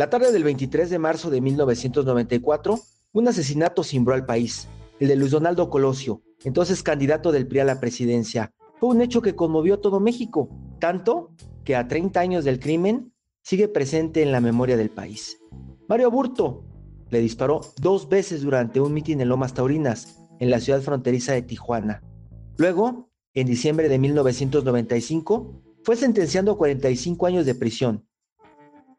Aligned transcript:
La 0.00 0.08
tarde 0.08 0.32
del 0.32 0.44
23 0.44 0.88
de 0.88 0.98
marzo 0.98 1.28
de 1.28 1.42
1994, 1.42 2.80
un 3.12 3.28
asesinato 3.28 3.84
cimbró 3.84 4.14
al 4.14 4.24
país, 4.24 4.66
el 4.98 5.08
de 5.08 5.16
Luis 5.16 5.30
Donaldo 5.30 5.68
Colosio, 5.68 6.22
entonces 6.42 6.82
candidato 6.82 7.32
del 7.32 7.46
PRI 7.46 7.58
a 7.58 7.64
la 7.66 7.80
presidencia. 7.80 8.50
Fue 8.78 8.88
un 8.88 9.02
hecho 9.02 9.20
que 9.20 9.36
conmovió 9.36 9.74
a 9.74 9.80
todo 9.82 10.00
México, 10.00 10.48
tanto 10.78 11.34
que 11.64 11.76
a 11.76 11.86
30 11.86 12.18
años 12.18 12.44
del 12.46 12.60
crimen 12.60 13.12
sigue 13.42 13.68
presente 13.68 14.22
en 14.22 14.32
la 14.32 14.40
memoria 14.40 14.78
del 14.78 14.88
país. 14.88 15.38
Mario 15.86 16.06
Aburto 16.06 16.64
le 17.10 17.20
disparó 17.20 17.60
dos 17.76 18.08
veces 18.08 18.40
durante 18.40 18.80
un 18.80 18.94
mitin 18.94 19.20
en 19.20 19.28
Lomas 19.28 19.52
Taurinas, 19.52 20.18
en 20.38 20.48
la 20.48 20.60
ciudad 20.60 20.80
fronteriza 20.80 21.34
de 21.34 21.42
Tijuana. 21.42 22.02
Luego, 22.56 23.10
en 23.34 23.46
diciembre 23.46 23.90
de 23.90 23.98
1995, 23.98 25.62
fue 25.84 25.96
sentenciado 25.96 26.52
a 26.52 26.56
45 26.56 27.26
años 27.26 27.44
de 27.44 27.54
prisión. 27.54 28.06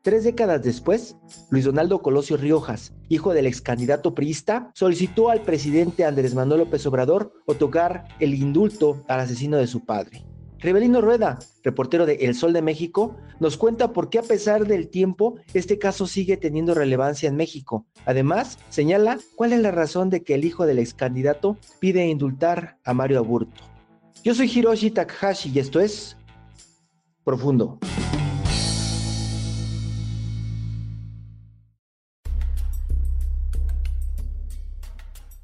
Tres 0.04 0.24
décadas 0.24 0.64
después, 0.64 1.16
Luis 1.52 1.66
Donaldo 1.66 2.02
Colosio 2.02 2.36
Riojas, 2.36 2.92
hijo 3.08 3.36
del 3.36 3.46
ex 3.46 3.62
candidato 3.62 4.16
priista, 4.16 4.72
solicitó 4.74 5.30
al 5.30 5.44
presidente 5.44 6.06
Andrés 6.06 6.34
Manuel 6.34 6.62
López 6.62 6.84
Obrador 6.88 7.32
otorgar 7.46 8.06
el 8.20 8.34
indulto 8.34 9.04
al 9.08 9.20
asesino 9.20 9.58
de 9.58 9.68
su 9.68 9.86
padre. 9.86 10.26
Rebelino 10.58 11.02
Rueda, 11.02 11.38
reportero 11.64 12.08
de 12.08 12.16
El 12.16 12.34
Sol 12.34 12.52
de 12.52 12.64
México, 12.64 13.16
nos 13.40 13.58
cuenta 13.58 13.94
por 13.94 14.10
qué 14.10 14.18
a 14.18 14.24
pesar 14.24 14.66
del 14.66 14.90
tiempo 14.90 15.36
este 15.54 15.78
caso 15.78 16.08
sigue 16.08 16.36
teniendo 16.36 16.74
relevancia 16.74 17.30
en 17.30 17.36
México. 17.36 17.86
Además, 18.06 18.58
señala 18.70 19.20
cuál 19.36 19.54
es 19.54 19.60
la 19.60 19.70
razón 19.70 20.10
de 20.10 20.24
que 20.24 20.34
el 20.34 20.46
hijo 20.46 20.66
del 20.66 20.80
ex 20.80 20.96
candidato 20.96 21.58
pide 21.80 22.08
indultar 22.08 22.80
a 22.86 22.96
Mario 22.96 23.20
Aburto. 23.20 23.62
Yo 24.24 24.34
soy 24.34 24.52
Hiroshi 24.52 24.90
Takahashi 24.90 25.52
y 25.54 25.60
esto 25.60 25.80
es 25.80 26.18
Profundo. 27.24 27.80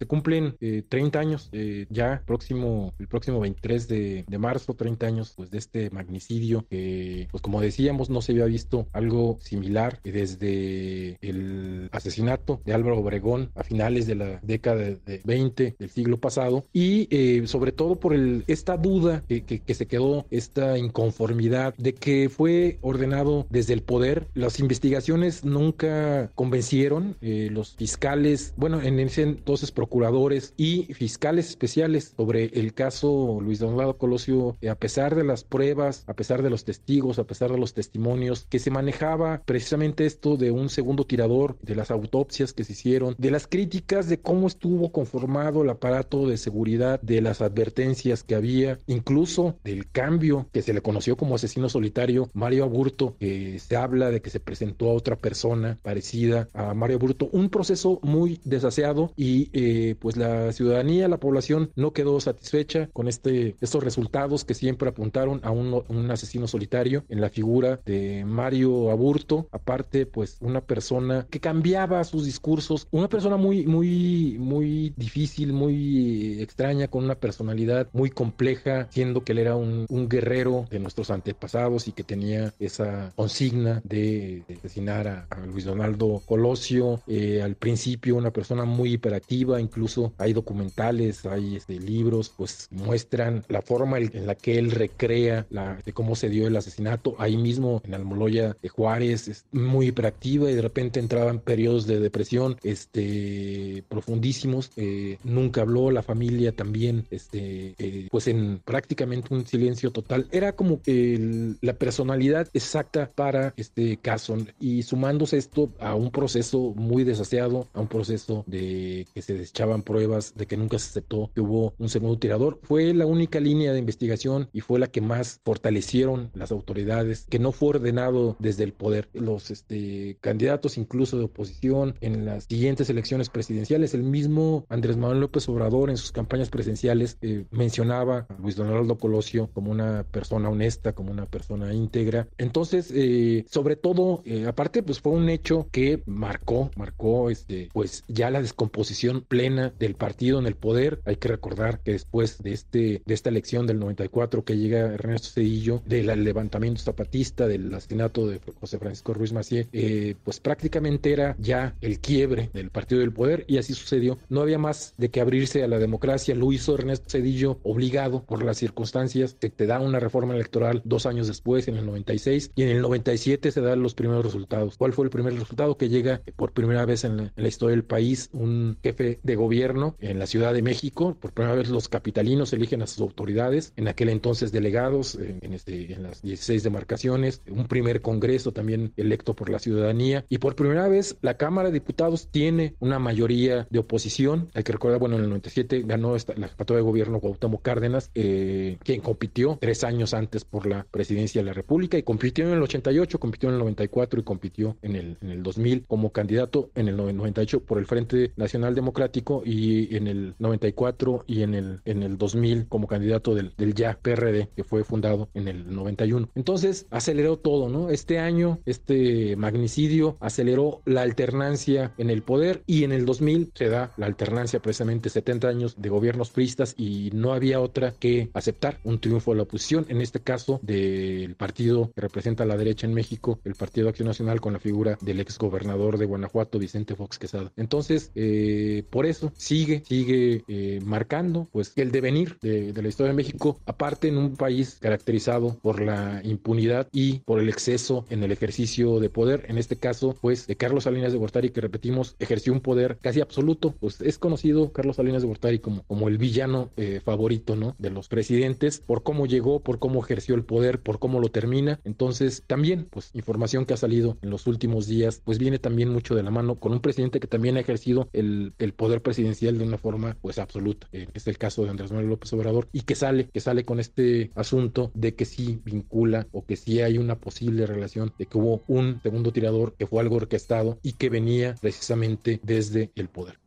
Se 0.08 0.10
cumplen 0.10 0.56
eh, 0.62 0.84
30 0.88 1.20
años 1.20 1.50
eh, 1.52 1.86
ya, 1.90 2.24
próximo, 2.26 2.94
el 2.98 3.10
próximo 3.10 3.42
23 3.42 3.90
de, 3.90 4.24
de, 4.26 4.38
marzo, 4.38 4.74
30 4.74 5.06
años 5.06 5.34
pues, 5.36 5.52
de 5.52 5.58
este 5.58 5.90
magnicidio 5.90 6.66
que, 6.70 7.28
pues 7.30 7.42
como 7.42 7.60
decíamos, 7.60 8.10
no 8.10 8.22
se 8.22 8.32
había 8.32 8.46
visto 8.46 8.88
algo 8.94 9.38
similar 9.42 10.00
desde 10.06 11.18
el 11.20 11.90
asesinato 11.92 12.62
de 12.64 12.74
Álvaro 12.74 13.00
Obregón 13.00 13.52
a 13.54 13.64
finales 13.64 14.08
de 14.08 14.16
la 14.16 14.40
década 14.44 14.78
de 14.78 15.22
20 15.26 15.76
del 15.78 15.90
siglo 15.90 16.22
pasado 16.22 16.66
y 16.72 17.10
eh, 17.12 17.46
sobre 17.46 17.74
todo 17.74 17.98
por 17.98 18.14
el, 18.14 18.46
esta 18.48 18.78
duda 18.78 19.26
que, 19.28 19.44
que, 19.44 19.60
que, 19.60 19.74
se 19.74 19.88
quedó, 19.88 20.26
esta 20.32 20.78
inconformidad 20.78 21.76
de 21.76 21.94
que 21.94 22.30
fue 22.30 22.78
ordenado 22.80 23.46
desde 23.50 23.74
el 23.74 23.82
poder. 23.82 24.30
Las 24.36 24.62
investigaciones 24.62 25.44
nunca 25.44 26.32
convencieron, 26.34 27.18
eh, 27.20 27.50
los 27.52 27.76
fiscales, 27.76 28.54
bueno, 28.56 28.82
en 28.82 29.02
ese 29.02 29.24
entonces 29.24 29.72
procuradores 29.98 30.54
y 30.58 30.94
fiscales 30.94 31.50
especiales 31.50 32.14
sobre 32.16 32.52
el 32.54 32.76
caso 32.76 33.40
Luis 33.42 33.58
Donaldo 33.58 33.98
Colosio, 33.98 34.56
a 34.70 34.76
pesar 34.76 35.16
de 35.16 35.24
las 35.24 35.44
pruebas, 35.44 36.04
a 36.06 36.14
pesar 36.14 36.44
de 36.44 36.52
los 36.52 36.66
testigos, 36.66 37.18
a 37.18 37.24
pesar 37.24 37.52
de 37.52 37.58
los 37.58 37.74
testimonios, 37.74 38.46
que 38.48 38.60
se 38.60 38.70
manejaba 38.70 39.42
precisamente 39.44 40.06
esto 40.06 40.38
de 40.38 40.52
un 40.52 40.70
segundo 40.70 41.04
tirador, 41.08 41.58
de 41.64 41.74
las 41.74 41.90
autopsias 41.90 42.54
que 42.54 42.64
se 42.64 42.74
hicieron, 42.74 43.16
de 43.18 43.32
las 43.32 43.48
críticas 43.48 44.08
de 44.08 44.20
cómo 44.20 44.46
estuvo 44.46 44.92
conformado 44.92 45.64
el 45.64 45.70
aparato 45.72 46.28
de 46.28 46.38
seguridad, 46.38 47.02
de 47.02 47.20
las 47.22 47.42
advertencias 47.42 48.22
que 48.22 48.36
había, 48.36 48.78
incluso 48.86 49.58
del 49.64 49.90
cambio 49.90 50.48
que 50.54 50.62
se 50.62 50.74
le 50.74 50.82
conoció 50.82 51.18
como 51.18 51.34
asesino 51.34 51.70
solitario, 51.70 52.30
Mario 52.36 52.66
Aburto, 52.66 53.16
que 53.20 53.58
se 53.58 53.76
habla 53.76 54.12
de 54.12 54.22
que 54.22 54.30
se 54.30 54.40
presentó 54.40 54.92
a 54.92 54.94
otra 54.94 55.16
persona 55.16 55.80
parecida 55.82 56.50
a 56.54 56.76
Mario 56.76 56.98
Aburto, 56.98 57.30
un 57.32 57.50
proceso 57.50 58.00
muy 58.04 58.40
desaseado 58.44 59.12
y 59.16 59.50
eh, 59.54 59.87
pues 59.96 60.18
la 60.18 60.52
ciudadanía, 60.52 61.08
la 61.08 61.20
población 61.20 61.72
no 61.76 61.92
quedó 61.92 62.20
satisfecha 62.20 62.90
con 62.94 63.08
este, 63.08 63.56
estos 63.62 63.84
resultados 63.84 64.46
que 64.46 64.54
siempre 64.54 64.90
apuntaron 64.90 65.40
a 65.44 65.52
un, 65.52 65.84
un, 65.88 66.12
asesino 66.12 66.48
solitario 66.48 67.04
en 67.10 67.22
la 67.22 67.30
figura 67.30 67.80
de 67.86 68.24
Mario 68.26 68.92
Aburto, 68.92 69.48
aparte 69.52 70.06
pues 70.06 70.38
una 70.40 70.62
persona 70.62 71.28
que 71.30 71.40
cambiaba 71.40 72.04
sus 72.04 72.26
discursos, 72.26 72.88
una 72.92 73.10
persona 73.10 73.38
muy, 73.38 73.66
muy, 73.66 74.38
muy 74.40 74.94
difícil, 74.96 75.54
muy 75.54 76.42
extraña, 76.42 76.88
con 76.88 77.04
una 77.04 77.16
personalidad 77.16 77.90
muy 77.94 78.10
compleja, 78.10 78.88
siendo 78.92 79.24
que 79.24 79.34
él 79.34 79.40
era 79.40 79.56
un, 79.56 79.86
un 79.90 80.10
guerrero 80.10 80.66
de 80.70 80.80
nuestros 80.80 81.10
antepasados 81.12 81.88
y 81.88 81.92
que 81.92 82.04
tenía 82.04 82.54
esa 82.60 83.12
consigna 83.16 83.82
de, 83.84 84.44
de 84.48 84.56
asesinar 84.56 85.08
a, 85.08 85.28
Luis 85.46 85.66
Donaldo 85.66 86.22
Colosio, 86.26 87.02
eh, 87.08 87.42
al 87.42 87.56
principio 87.56 88.16
una 88.16 88.32
persona 88.32 88.66
muy 88.66 88.94
hiperactiva, 88.94 89.62
incluso 89.62 89.77
hay 90.18 90.34
documentales, 90.34 91.26
hay 91.26 91.56
este, 91.58 91.80
libros, 91.80 92.34
pues 92.36 92.68
muestran 92.72 93.44
la 93.48 93.62
forma 93.62 93.98
en 93.98 94.28
la 94.28 94.36
que 94.36 94.58
él 94.58 94.72
recrea 94.72 95.46
la, 95.50 95.80
de 95.86 95.94
cómo 95.94 96.16
se 96.16 96.30
dio 96.30 96.48
el 96.48 96.56
asesinato. 96.56 97.16
Ahí 97.20 97.38
mismo 97.38 97.82
en 97.86 97.94
Almoloya 97.94 98.56
de 98.62 98.70
Juárez, 98.70 99.28
es 99.28 99.46
muy 99.52 99.88
hiperactiva 99.88 100.50
y 100.50 100.56
de 100.56 100.62
repente 100.62 101.00
entraba 101.00 101.32
en 101.32 101.40
periodos 101.40 101.88
de 101.88 102.00
depresión 102.00 102.58
este, 102.64 103.84
profundísimos. 103.90 104.72
Eh, 104.76 105.18
nunca 105.24 105.62
habló, 105.62 105.92
la 105.92 106.04
familia 106.04 106.52
también, 106.52 107.06
este, 107.12 107.76
eh, 107.78 108.08
pues 108.12 108.28
en 108.28 108.62
prácticamente 108.64 109.34
un 109.34 109.46
silencio 109.46 109.92
total. 109.92 110.28
Era 110.32 110.54
como 110.54 110.80
el, 110.86 111.58
la 111.62 111.74
personalidad 111.74 112.48
exacta 112.54 113.10
para 113.14 113.54
este 113.58 113.98
caso 113.98 114.38
y 114.60 114.84
sumándose 114.84 115.38
esto 115.38 115.70
a 115.80 115.96
un 115.96 116.12
proceso 116.12 116.74
muy 116.76 117.04
desaseado, 117.04 117.68
a 117.74 117.82
un 117.82 117.88
proceso 117.88 118.44
de 118.48 119.08
que 119.14 119.22
se 119.22 119.34
echaban 119.68 119.84
pruebas 119.84 120.34
de 120.36 120.46
que 120.46 120.56
nunca 120.56 120.80
se 120.80 120.90
aceptó 120.90 121.30
que 121.34 121.42
hubo 121.42 121.74
un 121.78 121.90
segundo 121.90 122.18
tirador. 122.18 122.60
Fue 122.64 122.94
la 122.94 123.06
única 123.06 123.40
línea 123.40 123.74
de 123.74 123.80
investigación 123.80 124.50
y 124.54 124.62
fue 124.62 124.80
la 124.80 124.88
que 124.88 125.02
más 125.02 125.42
fortalecieron 125.44 126.32
las 126.34 126.52
autoridades, 126.52 127.26
que 127.30 127.40
no 127.40 127.52
fue 127.52 127.70
ordenado 127.70 128.36
desde 128.40 128.64
el 128.64 128.74
poder. 128.74 129.10
Los 129.14 129.52
este, 129.52 130.18
candidatos, 130.22 130.78
incluso 130.78 131.18
de 131.18 131.26
oposición, 131.26 131.96
en 132.02 132.26
las 132.26 132.46
siguientes 132.46 132.90
elecciones 132.90 133.30
presidenciales, 133.30 133.94
el 133.94 134.04
mismo 134.04 134.66
Andrés 134.70 134.98
Manuel 134.98 135.20
López 135.20 135.48
Obrador 135.50 135.90
en 135.90 135.98
sus 135.98 136.12
campañas 136.12 136.50
presidenciales 136.50 137.18
eh, 137.22 137.46
mencionaba 137.52 138.26
a 138.30 138.42
Luis 138.42 138.56
Donaldo 138.56 138.98
Colosio 138.98 139.50
como 139.54 139.72
una 139.72 140.04
persona 140.04 140.50
honesta, 140.50 140.94
como 140.94 141.12
una 141.12 141.26
persona 141.26 141.74
íntegra. 141.74 142.28
Entonces, 142.38 142.92
eh, 142.94 143.46
sobre 143.50 143.76
todo, 143.76 144.22
eh, 144.26 144.46
aparte, 144.48 144.84
pues 144.84 145.02
fue 145.02 145.12
un 145.12 145.30
hecho 145.30 145.68
que 145.72 146.02
marcó, 146.06 146.72
marcó 146.76 147.30
este, 147.30 147.70
pues 147.74 148.04
ya 148.08 148.30
la 148.30 148.42
descomposición 148.42 149.26
plena 149.28 149.57
del 149.58 149.96
partido 149.96 150.40
en 150.40 150.48
el 150.48 150.56
poder. 150.56 151.02
Hay 151.06 151.18
que 151.18 151.28
recordar 151.28 151.80
que 151.82 151.92
después 151.92 152.42
de, 152.42 152.54
este, 152.54 153.02
de 153.06 153.14
esta 153.14 153.30
elección 153.30 153.68
del 153.68 153.80
94 153.80 154.44
que 154.44 154.58
llega 154.58 154.94
Ernesto 154.94 155.30
Cedillo, 155.30 155.82
del 155.86 156.08
levantamiento 156.24 156.82
zapatista, 156.82 157.48
del 157.48 157.74
asesinato 157.74 158.28
de 158.28 158.40
José 158.60 158.80
Francisco 158.80 159.14
Ruiz 159.14 159.34
Macié, 159.34 159.68
eh, 159.72 160.16
pues 160.24 160.40
prácticamente 160.40 161.12
era 161.12 161.36
ya 161.40 161.76
el 161.82 162.00
quiebre 162.00 162.50
del 162.54 162.70
partido 162.70 163.02
del 163.02 163.14
poder 163.14 163.46
y 163.48 163.58
así 163.58 163.74
sucedió. 163.74 164.18
No 164.30 164.42
había 164.42 164.58
más 164.58 164.94
de 164.98 165.10
que 165.10 165.22
abrirse 165.22 165.64
a 165.64 165.68
la 165.68 165.80
democracia. 165.80 166.36
Lo 166.36 166.52
hizo 166.52 166.76
Ernesto 166.76 167.10
Cedillo 167.10 167.60
obligado 167.64 168.24
por 168.24 168.44
las 168.44 168.58
circunstancias. 168.58 169.36
Se 169.40 169.50
te 169.50 169.66
da 169.66 169.80
una 169.80 170.00
reforma 170.00 170.34
electoral 170.34 170.82
dos 170.86 171.06
años 171.06 171.28
después, 171.28 171.68
en 171.68 171.78
el 171.78 171.86
96, 171.86 172.52
y 172.56 172.64
en 172.64 172.70
el 172.70 172.82
97 172.82 173.52
se 173.52 173.62
dan 173.62 173.82
los 173.82 173.94
primeros 173.94 174.26
resultados. 174.26 174.78
¿Cuál 174.78 174.94
fue 174.94 175.06
el 175.06 175.12
primer 175.12 175.34
resultado? 175.34 175.78
Que 175.78 175.90
llega 175.90 176.22
por 176.36 176.54
primera 176.54 176.86
vez 176.86 177.04
en 177.04 177.18
la, 177.18 177.24
en 177.24 177.44
la 177.44 177.48
historia 177.48 177.76
del 177.76 177.86
país 177.86 178.30
un 178.34 178.78
jefe 178.84 179.20
de 179.24 179.36
gobierno 179.38 179.96
en 180.00 180.20
la 180.20 180.28
Ciudad 180.28 180.54
de 180.54 180.62
México. 180.62 181.16
Por 181.20 181.32
primera 181.32 181.56
vez 181.56 181.70
los 181.70 181.88
capitalinos 181.88 182.54
eligen 182.54 182.82
a 182.82 182.88
sus 182.88 183.02
autoridades, 183.02 183.74
en 183.76 183.88
aquel 183.88 184.10
entonces 184.10 184.52
delegados 184.52 185.16
en, 185.16 185.54
este, 185.54 185.94
en 185.94 186.04
las 186.04 186.22
16 186.22 186.64
demarcaciones, 186.64 187.42
un 187.50 187.68
primer 187.68 188.02
congreso 188.02 188.52
también 188.52 188.94
electo 188.98 189.36
por 189.36 189.50
la 189.50 189.60
ciudadanía 189.60 190.26
y 190.30 190.40
por 190.40 190.56
primera 190.56 190.88
vez 190.88 191.16
la 191.22 191.38
Cámara 191.38 191.70
de 191.70 191.74
Diputados 191.74 192.28
tiene 192.32 192.76
una 192.80 193.00
mayoría 193.00 193.68
de 193.70 193.80
oposición. 193.80 194.50
Hay 194.54 194.64
que 194.64 194.72
recordar, 194.72 195.00
bueno, 195.00 195.16
en 195.16 195.24
el 195.24 195.30
97 195.30 195.84
ganó 195.86 196.16
esta, 196.16 196.34
la 196.36 196.48
jefatura 196.48 196.78
de 196.78 196.84
gobierno 196.84 197.20
Cuauhtémoc 197.20 197.62
Cárdenas, 197.62 198.12
eh, 198.16 198.78
quien 198.84 199.02
compitió 199.02 199.58
tres 199.60 199.84
años 199.84 200.14
antes 200.14 200.44
por 200.46 200.66
la 200.66 200.86
presidencia 200.90 201.42
de 201.42 201.46
la 201.46 201.54
República 201.54 201.98
y 201.98 202.04
compitió 202.04 202.46
en 202.46 202.54
el 202.54 202.62
88, 202.62 203.20
compitió 203.20 203.50
en 203.50 203.56
el 203.56 203.60
94 203.60 204.20
y 204.20 204.24
compitió 204.24 204.78
en 204.82 204.96
el, 204.96 205.18
en 205.22 205.30
el 205.30 205.44
2000 205.44 205.86
como 205.88 206.12
candidato 206.12 206.70
en 206.76 206.88
el 206.88 206.98
98 206.98 207.62
por 207.62 207.78
el 207.78 207.86
Frente 207.86 208.32
Nacional 208.36 208.76
Democrático 208.76 209.27
y 209.46 209.96
en 209.96 210.08
el 210.08 210.36
94 210.40 211.24
y 211.28 211.42
en 211.44 211.54
el, 211.54 211.82
en 211.86 212.04
el 212.04 212.18
2000 212.18 212.68
como 212.68 212.88
candidato 212.88 213.36
del, 213.36 213.54
del 213.58 213.74
ya 213.74 213.98
PRD 214.02 214.50
que 214.56 214.64
fue 214.64 214.84
fundado 214.84 215.30
en 215.34 215.48
el 215.48 215.74
91. 215.74 216.30
Entonces 216.36 216.88
aceleró 216.90 217.38
todo, 217.38 217.70
¿no? 217.70 217.90
Este 217.90 218.20
año, 218.20 218.60
este 218.66 219.36
magnicidio 219.36 220.18
aceleró 220.20 220.82
la 220.86 221.02
alternancia 221.02 221.94
en 221.98 222.10
el 222.10 222.22
poder 222.22 222.64
y 222.66 222.84
en 222.84 222.92
el 222.92 223.06
2000 223.06 223.52
se 223.54 223.70
da 223.70 223.94
la 223.98 224.06
alternancia 224.06 224.62
precisamente 224.62 225.10
70 225.10 225.48
años 225.48 225.76
de 225.78 225.90
gobiernos 225.90 226.30
priistas 226.30 226.74
y 226.78 227.10
no 227.14 227.34
había 227.34 227.60
otra 227.60 227.94
que 228.00 228.30
aceptar 228.34 228.80
un 228.84 229.00
triunfo 229.00 229.32
de 229.32 229.38
la 229.38 229.44
oposición, 229.44 229.86
en 229.90 230.02
este 230.02 230.22
caso 230.22 230.60
del 230.62 231.36
partido 231.36 231.92
que 231.94 232.02
representa 232.02 232.44
a 232.44 232.48
la 232.48 232.58
derecha 232.58 232.88
en 232.88 232.94
México, 232.94 233.40
el 233.44 233.56
Partido 233.56 233.90
Acción 233.90 234.08
Nacional 234.08 234.42
con 234.42 234.54
la 234.54 234.60
figura 234.60 234.98
del 235.02 235.20
ex 235.20 235.38
gobernador 235.38 235.98
de 235.98 236.06
Guanajuato, 236.06 236.60
Vicente 236.60 236.96
Fox 236.96 237.18
Quesada. 237.18 237.52
Entonces, 237.56 238.12
eh, 238.16 238.84
por 238.90 239.06
eso 239.06 239.17
sigue, 239.36 239.84
sigue 239.86 240.44
eh, 240.48 240.80
marcando 240.84 241.48
pues 241.52 241.74
el 241.76 241.92
devenir 241.92 242.38
de, 242.42 242.74
la 242.74 242.88
historia 242.88 243.12
de 243.12 243.18
México, 243.18 243.60
aparte 243.66 244.08
en 244.08 244.18
un 244.18 244.36
país 244.36 244.78
caracterizado 244.80 245.58
por 245.62 245.82
la 245.82 246.22
impunidad 246.24 246.88
y 246.92 247.20
por 247.20 247.40
el 247.40 247.50
exceso 247.50 248.06
en 248.10 248.24
el 248.24 248.32
ejercicio 248.32 249.00
de 249.00 249.10
poder, 249.10 249.46
en 249.50 249.58
este 249.58 249.78
caso 249.78 250.16
pues 250.22 250.48
de 250.48 250.56
Carlos 250.56 250.86
Salinas 250.86 251.12
de 251.12 251.18
Gortari 251.18 251.50
que 251.50 251.62
repetimos 251.62 252.16
ejerció 252.20 252.54
un 252.54 252.62
poder 252.62 252.98
casi 253.02 253.22
absoluto, 253.22 253.76
pues 253.80 254.02
es 254.02 254.18
conocido 254.18 254.72
Carlos 254.72 254.98
Salinas 254.98 255.22
de 255.22 255.28
Gortari 255.28 255.60
como, 255.60 255.84
como 255.84 256.08
el 256.08 256.18
villano 256.18 256.70
eh, 256.78 257.02
favorito 257.04 257.56
¿no? 257.56 257.76
de 257.78 257.90
los 257.90 258.08
presidentes 258.08 258.80
por 258.86 259.04
cómo 259.04 259.26
llegó, 259.26 259.60
por 259.60 259.80
cómo 259.80 260.04
ejerció 260.04 260.36
el 260.36 260.44
poder, 260.44 260.80
por 260.80 261.00
cómo 261.00 261.20
lo 261.20 261.30
termina, 261.30 261.80
entonces 261.84 262.44
también 262.48 262.88
pues 262.90 263.10
información 263.14 263.66
que 263.66 263.74
ha 263.74 263.78
salido 263.78 264.18
en 264.22 264.30
los 264.30 264.48
últimos 264.48 264.88
días 264.88 265.22
pues 265.24 265.38
viene 265.38 265.60
también 265.60 265.90
mucho 265.90 266.16
de 266.16 266.24
la 266.24 266.32
mano 266.32 266.56
con 266.56 266.72
un 266.72 266.80
presidente 266.80 267.20
que 267.20 267.28
también 267.28 267.58
ha 267.58 267.62
ejercido 267.62 268.10
el, 268.14 268.54
el 268.60 268.74
poder 268.74 269.02
presidencial 269.08 269.58
de 269.58 269.64
una 269.64 269.78
forma 269.78 270.18
pues 270.22 270.38
absoluta, 270.38 270.88
eh, 270.92 271.08
es 271.14 271.28
el 271.28 271.38
caso 271.38 271.64
de 271.64 271.70
Andrés 271.70 271.92
Manuel 271.92 272.10
López 272.10 272.34
Obrador 272.34 272.68
y 272.74 272.82
que 272.82 272.94
sale, 272.94 273.30
que 273.30 273.40
sale 273.40 273.64
con 273.64 273.80
este 273.80 274.32
asunto 274.36 274.92
de 274.94 275.16
que 275.16 275.24
sí 275.24 275.62
vincula 275.64 276.28
o 276.34 276.46
que 276.46 276.58
sí 276.58 276.82
hay 276.82 276.98
una 276.98 277.16
posible 277.18 277.66
relación 277.66 278.14
de 278.20 278.26
que 278.26 278.38
hubo 278.38 278.64
un 278.68 279.00
segundo 279.02 279.32
tirador 279.32 279.76
que 279.78 279.88
fue 279.88 280.02
algo 280.02 280.18
orquestado 280.18 280.78
y 280.84 280.94
que 280.94 281.10
venía 281.10 281.56
precisamente 281.62 282.42
desde 282.44 282.92
el 282.96 283.08
poder. 283.08 283.40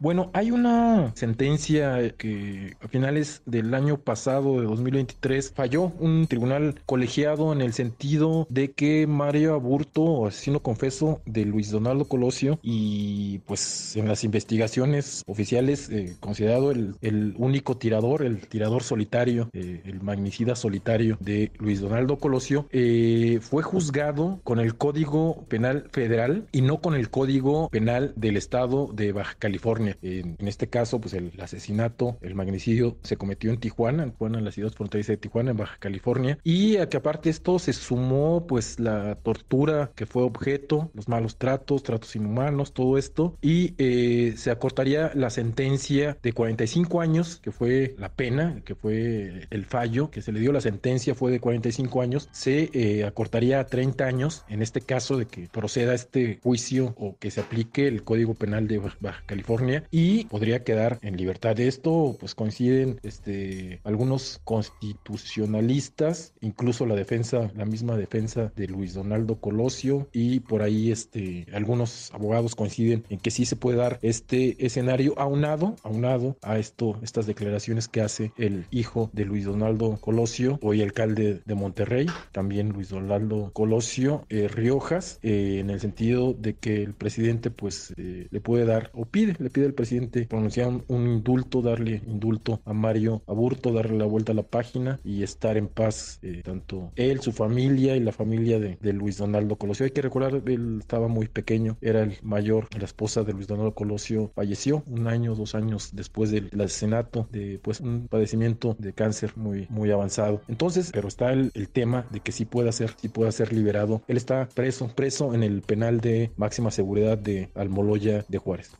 Bueno, 0.00 0.30
hay 0.34 0.50
una 0.50 1.12
sentencia 1.14 2.10
que 2.18 2.76
a 2.82 2.88
finales 2.88 3.42
del 3.46 3.72
año 3.74 3.96
pasado, 3.96 4.60
de 4.60 4.66
2023, 4.66 5.52
falló 5.54 5.92
un 6.00 6.26
tribunal 6.26 6.80
colegiado 6.84 7.52
en 7.52 7.60
el 7.60 7.72
sentido 7.72 8.46
de 8.50 8.72
que 8.72 9.06
Mario 9.06 9.54
Aburto, 9.54 10.26
asesino 10.26 10.60
confeso 10.60 11.22
de 11.26 11.44
Luis 11.44 11.70
Donaldo 11.70 12.06
Colosio, 12.06 12.58
y 12.60 13.38
pues 13.46 13.94
en 13.96 14.08
las 14.08 14.24
investigaciones 14.24 15.22
oficiales 15.26 15.88
eh, 15.90 16.16
considerado 16.18 16.72
el, 16.72 16.96
el, 17.00 17.34
único 17.38 17.76
tirador, 17.76 18.22
el 18.24 18.48
tirador 18.48 18.82
solitario, 18.82 19.48
eh, 19.52 19.80
el 19.84 20.02
magnicida 20.02 20.56
solitario 20.56 21.16
de 21.20 21.52
Luis 21.58 21.80
Donaldo 21.80 22.18
Colosio, 22.18 22.66
eh, 22.72 23.38
fue 23.40 23.62
juzgado 23.62 24.40
con 24.42 24.58
el 24.58 24.74
Código 24.74 25.44
Penal 25.48 25.88
Federal 25.92 26.46
y 26.50 26.62
no 26.62 26.80
con 26.80 26.94
el 26.94 27.10
Código 27.10 27.68
Penal 27.68 28.12
del 28.16 28.36
Estado 28.36 28.90
de 28.92 29.12
Baja 29.12 29.36
California. 29.38 29.93
En, 30.02 30.36
este 30.46 30.68
caso, 30.68 31.00
pues 31.00 31.14
el 31.14 31.32
asesinato, 31.40 32.18
el 32.20 32.34
magnicidio 32.34 32.96
se 33.02 33.16
cometió 33.16 33.50
en 33.50 33.58
Tijuana, 33.58 34.02
en, 34.02 34.10
Tijuana, 34.12 34.38
en 34.38 34.44
la 34.44 34.52
ciudad 34.52 34.72
fronteriza 34.72 35.12
de 35.12 35.18
Tijuana, 35.18 35.52
en 35.52 35.56
Baja 35.56 35.76
California. 35.78 36.38
Y 36.44 36.76
a 36.76 36.88
que 36.88 36.96
aparte 36.96 37.30
esto 37.30 37.58
se 37.58 37.72
sumó 37.72 38.46
pues 38.46 38.78
la 38.80 39.16
tortura 39.16 39.92
que 39.94 40.06
fue 40.06 40.22
objeto, 40.22 40.90
los 40.94 41.08
malos 41.08 41.36
tratos, 41.36 41.82
tratos 41.82 42.14
inhumanos, 42.16 42.72
todo 42.72 42.98
esto. 42.98 43.36
Y 43.40 43.74
eh, 43.78 44.34
se 44.36 44.50
acortaría 44.50 45.10
la 45.14 45.30
sentencia 45.30 46.16
de 46.22 46.32
45 46.32 47.00
años, 47.00 47.40
que 47.42 47.52
fue 47.52 47.94
la 47.98 48.12
pena, 48.12 48.62
que 48.64 48.74
fue 48.74 49.46
el 49.50 49.64
fallo, 49.64 50.10
que 50.10 50.22
se 50.22 50.32
le 50.32 50.40
dio 50.40 50.52
la 50.52 50.60
sentencia 50.60 51.14
fue 51.14 51.32
de 51.32 51.40
45 51.40 52.00
años, 52.00 52.28
se 52.32 52.70
eh, 52.72 53.04
acortaría 53.04 53.60
a 53.60 53.66
30 53.66 54.04
años 54.04 54.44
en 54.48 54.62
este 54.62 54.80
caso 54.80 55.16
de 55.16 55.26
que 55.26 55.48
proceda 55.48 55.94
este 55.94 56.38
juicio 56.42 56.94
o 56.96 57.16
que 57.18 57.30
se 57.30 57.40
aplique 57.40 57.86
el 57.86 58.04
Código 58.04 58.34
Penal 58.34 58.68
de 58.68 58.78
Baja 59.00 59.22
California 59.26 59.73
y 59.90 60.24
podría 60.26 60.64
quedar 60.64 60.98
en 61.02 61.16
libertad. 61.16 61.56
De 61.56 61.68
esto 61.68 62.16
pues 62.18 62.34
coinciden 62.34 63.00
este, 63.02 63.80
algunos 63.84 64.40
constitucionalistas, 64.44 66.34
incluso 66.40 66.86
la 66.86 66.94
defensa, 66.94 67.50
la 67.54 67.64
misma 67.64 67.96
defensa 67.96 68.52
de 68.56 68.66
Luis 68.68 68.94
Donaldo 68.94 69.36
Colosio 69.40 70.08
y 70.12 70.40
por 70.40 70.62
ahí 70.62 70.90
este, 70.90 71.46
algunos 71.52 72.12
abogados 72.12 72.54
coinciden 72.54 73.04
en 73.08 73.18
que 73.18 73.30
sí 73.30 73.46
se 73.46 73.56
puede 73.56 73.78
dar 73.78 73.98
este 74.02 74.64
escenario 74.64 75.18
aunado, 75.18 75.76
aunado 75.82 76.36
a 76.42 76.58
esto, 76.58 76.98
estas 77.02 77.26
declaraciones 77.26 77.88
que 77.88 78.00
hace 78.00 78.32
el 78.36 78.66
hijo 78.70 79.10
de 79.12 79.24
Luis 79.24 79.44
Donaldo 79.44 79.98
Colosio, 80.00 80.58
hoy 80.62 80.82
alcalde 80.82 81.40
de 81.44 81.54
Monterrey, 81.54 82.06
también 82.32 82.70
Luis 82.70 82.88
Donaldo 82.88 83.50
Colosio 83.52 84.24
eh, 84.28 84.48
Riojas, 84.48 85.18
eh, 85.22 85.58
en 85.60 85.70
el 85.70 85.80
sentido 85.80 86.34
de 86.34 86.54
que 86.54 86.82
el 86.82 86.94
presidente 86.94 87.50
pues 87.50 87.94
eh, 87.96 88.28
le 88.30 88.40
puede 88.40 88.64
dar 88.64 88.90
o 88.94 89.04
pide, 89.04 89.34
le 89.38 89.50
pide 89.50 89.63
el 89.66 89.74
presidente 89.74 90.26
pronunciar 90.26 90.68
un 90.68 91.06
indulto, 91.06 91.62
darle 91.62 92.02
indulto 92.06 92.60
a 92.64 92.72
Mario 92.72 93.22
Aburto, 93.26 93.72
darle 93.72 93.98
la 93.98 94.06
vuelta 94.06 94.32
a 94.32 94.34
la 94.34 94.42
página 94.42 95.00
y 95.04 95.22
estar 95.22 95.56
en 95.56 95.68
paz, 95.68 96.18
eh, 96.22 96.42
tanto 96.44 96.92
él, 96.96 97.20
su 97.20 97.32
familia 97.32 97.96
y 97.96 98.00
la 98.00 98.12
familia 98.12 98.58
de, 98.58 98.78
de, 98.80 98.92
Luis 98.92 99.18
Donaldo 99.18 99.56
Colosio. 99.56 99.84
Hay 99.84 99.90
que 99.90 100.02
recordar, 100.02 100.42
él 100.46 100.78
estaba 100.80 101.08
muy 101.08 101.28
pequeño, 101.28 101.76
era 101.80 102.02
el 102.02 102.16
mayor, 102.22 102.68
la 102.78 102.84
esposa 102.84 103.22
de 103.22 103.32
Luis 103.32 103.46
Donaldo 103.46 103.74
Colosio 103.74 104.30
falleció 104.34 104.82
un 104.86 105.06
año, 105.06 105.34
dos 105.34 105.54
años 105.54 105.90
después 105.92 106.30
del, 106.30 106.50
del 106.50 106.60
asesinato 106.62 107.28
de 107.30 107.58
pues 107.62 107.80
un 107.80 108.08
padecimiento 108.08 108.76
de 108.78 108.92
cáncer 108.92 109.32
muy, 109.36 109.66
muy 109.70 109.90
avanzado. 109.90 110.40
Entonces, 110.48 110.90
pero 110.92 111.08
está 111.08 111.32
el, 111.32 111.50
el 111.54 111.68
tema 111.68 112.06
de 112.10 112.20
que 112.20 112.32
sí 112.32 112.44
pueda 112.44 112.72
ser, 112.72 112.94
sí 112.96 113.08
pueda 113.08 113.32
ser 113.32 113.52
liberado. 113.52 114.02
Él 114.08 114.16
está 114.16 114.48
preso, 114.54 114.88
preso 114.94 115.34
en 115.34 115.42
el 115.42 115.62
penal 115.62 116.00
de 116.00 116.32
máxima 116.36 116.70
seguridad 116.70 117.18
de 117.18 117.50
Almoloya 117.54 118.24
de 118.28 118.38
Juárez. 118.38 118.72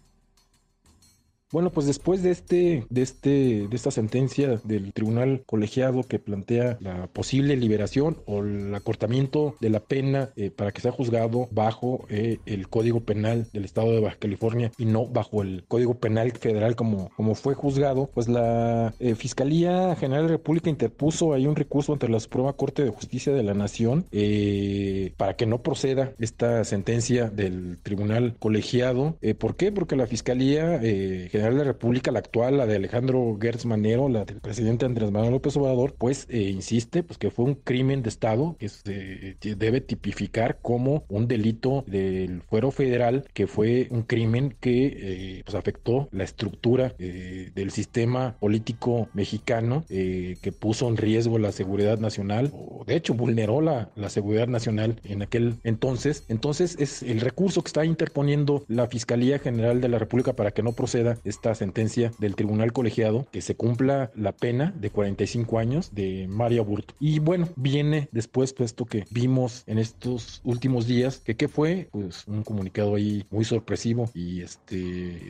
Bueno, 1.54 1.70
pues 1.70 1.86
después 1.86 2.20
de 2.24 2.32
este, 2.32 2.84
de 2.90 3.02
este, 3.02 3.68
de 3.68 3.76
esta 3.76 3.92
sentencia 3.92 4.60
del 4.64 4.92
tribunal 4.92 5.44
colegiado 5.46 6.02
que 6.02 6.18
plantea 6.18 6.78
la 6.80 7.06
posible 7.06 7.54
liberación 7.54 8.16
o 8.26 8.40
el 8.40 8.74
acortamiento 8.74 9.54
de 9.60 9.70
la 9.70 9.78
pena 9.78 10.30
eh, 10.34 10.50
para 10.50 10.72
que 10.72 10.80
sea 10.80 10.90
juzgado 10.90 11.46
bajo 11.52 12.06
eh, 12.08 12.38
el 12.46 12.68
Código 12.68 13.04
Penal 13.04 13.46
del 13.52 13.64
Estado 13.64 13.92
de 13.92 14.00
Baja 14.00 14.16
California 14.18 14.72
y 14.78 14.86
no 14.86 15.06
bajo 15.06 15.42
el 15.42 15.62
Código 15.68 15.94
Penal 15.94 16.32
Federal 16.32 16.74
como, 16.74 17.10
como 17.10 17.36
fue 17.36 17.54
juzgado, 17.54 18.10
pues 18.12 18.26
la 18.26 18.92
eh, 18.98 19.14
Fiscalía 19.14 19.94
General 19.94 20.24
de 20.24 20.30
la 20.30 20.36
República 20.38 20.70
interpuso 20.70 21.34
ahí 21.34 21.46
un 21.46 21.54
recurso 21.54 21.92
ante 21.92 22.08
la 22.08 22.18
Suprema 22.18 22.54
Corte 22.54 22.82
de 22.82 22.90
Justicia 22.90 23.32
de 23.32 23.44
la 23.44 23.54
Nación 23.54 24.06
para 25.16 25.36
que 25.36 25.46
no 25.46 25.62
proceda 25.62 26.14
esta 26.18 26.64
sentencia 26.64 27.30
del 27.30 27.78
tribunal 27.80 28.34
colegiado. 28.40 29.16
¿Por 29.38 29.54
qué? 29.54 29.70
Porque 29.70 29.94
la 29.94 30.08
Fiscalía 30.08 30.80
General 30.80 31.43
de 31.52 31.58
la 31.58 31.64
República, 31.64 32.10
la 32.10 32.20
actual, 32.20 32.58
la 32.58 32.66
de 32.66 32.76
Alejandro 32.76 33.36
Gertz 33.40 33.66
Manero, 33.66 34.08
la 34.08 34.24
del 34.24 34.40
presidente 34.40 34.86
Andrés 34.86 35.10
Manuel 35.10 35.32
López 35.32 35.56
Obrador, 35.56 35.94
pues 35.96 36.26
eh, 36.30 36.42
insiste 36.42 37.02
pues 37.02 37.18
que 37.18 37.30
fue 37.30 37.44
un 37.44 37.54
crimen 37.54 38.02
de 38.02 38.08
Estado 38.08 38.56
que 38.58 38.68
se 38.68 39.36
debe 39.40 39.80
tipificar 39.80 40.58
como 40.62 41.04
un 41.08 41.28
delito 41.28 41.84
del 41.86 42.42
fuero 42.42 42.70
federal, 42.70 43.24
que 43.32 43.46
fue 43.46 43.88
un 43.90 44.02
crimen 44.02 44.56
que 44.60 44.86
eh, 44.86 45.42
pues 45.44 45.54
afectó 45.54 46.08
la 46.12 46.24
estructura 46.24 46.94
eh, 46.98 47.50
del 47.54 47.70
sistema 47.70 48.36
político 48.38 49.08
mexicano, 49.12 49.84
eh, 49.88 50.36
que 50.42 50.52
puso 50.52 50.88
en 50.88 50.96
riesgo 50.96 51.38
la 51.38 51.52
seguridad 51.52 51.98
nacional, 51.98 52.50
o 52.52 52.84
de 52.86 52.96
hecho 52.96 53.14
vulneró 53.14 53.60
la, 53.60 53.90
la 53.96 54.08
seguridad 54.08 54.48
nacional 54.48 55.00
en 55.04 55.22
aquel 55.22 55.56
entonces. 55.64 56.24
Entonces 56.28 56.76
es 56.78 57.02
el 57.02 57.20
recurso 57.20 57.62
que 57.62 57.68
está 57.68 57.84
interponiendo 57.84 58.64
la 58.68 58.86
Fiscalía 58.86 59.38
General 59.38 59.80
de 59.80 59.88
la 59.88 59.98
República 59.98 60.34
para 60.34 60.50
que 60.50 60.62
no 60.62 60.72
proceda 60.72 61.18
esta 61.34 61.54
sentencia 61.54 62.12
del 62.18 62.36
tribunal 62.36 62.72
colegiado 62.72 63.26
que 63.32 63.42
se 63.42 63.56
cumpla 63.56 64.12
la 64.14 64.32
pena 64.32 64.72
de 64.78 64.90
45 64.90 65.58
años 65.58 65.94
de 65.94 66.26
Mario 66.28 66.62
Aburto. 66.62 66.94
Y 67.00 67.18
bueno, 67.18 67.48
viene 67.56 68.08
después, 68.12 68.52
puesto 68.52 68.86
que 68.86 69.04
vimos 69.10 69.64
en 69.66 69.78
estos 69.78 70.40
últimos 70.44 70.86
días 70.86 71.18
que 71.18 71.36
qué 71.36 71.48
fue, 71.48 71.88
pues 71.90 72.24
un 72.28 72.44
comunicado 72.44 72.94
ahí 72.94 73.26
muy 73.30 73.44
sorpresivo 73.44 74.10
y 74.14 74.42
este, 74.42 74.76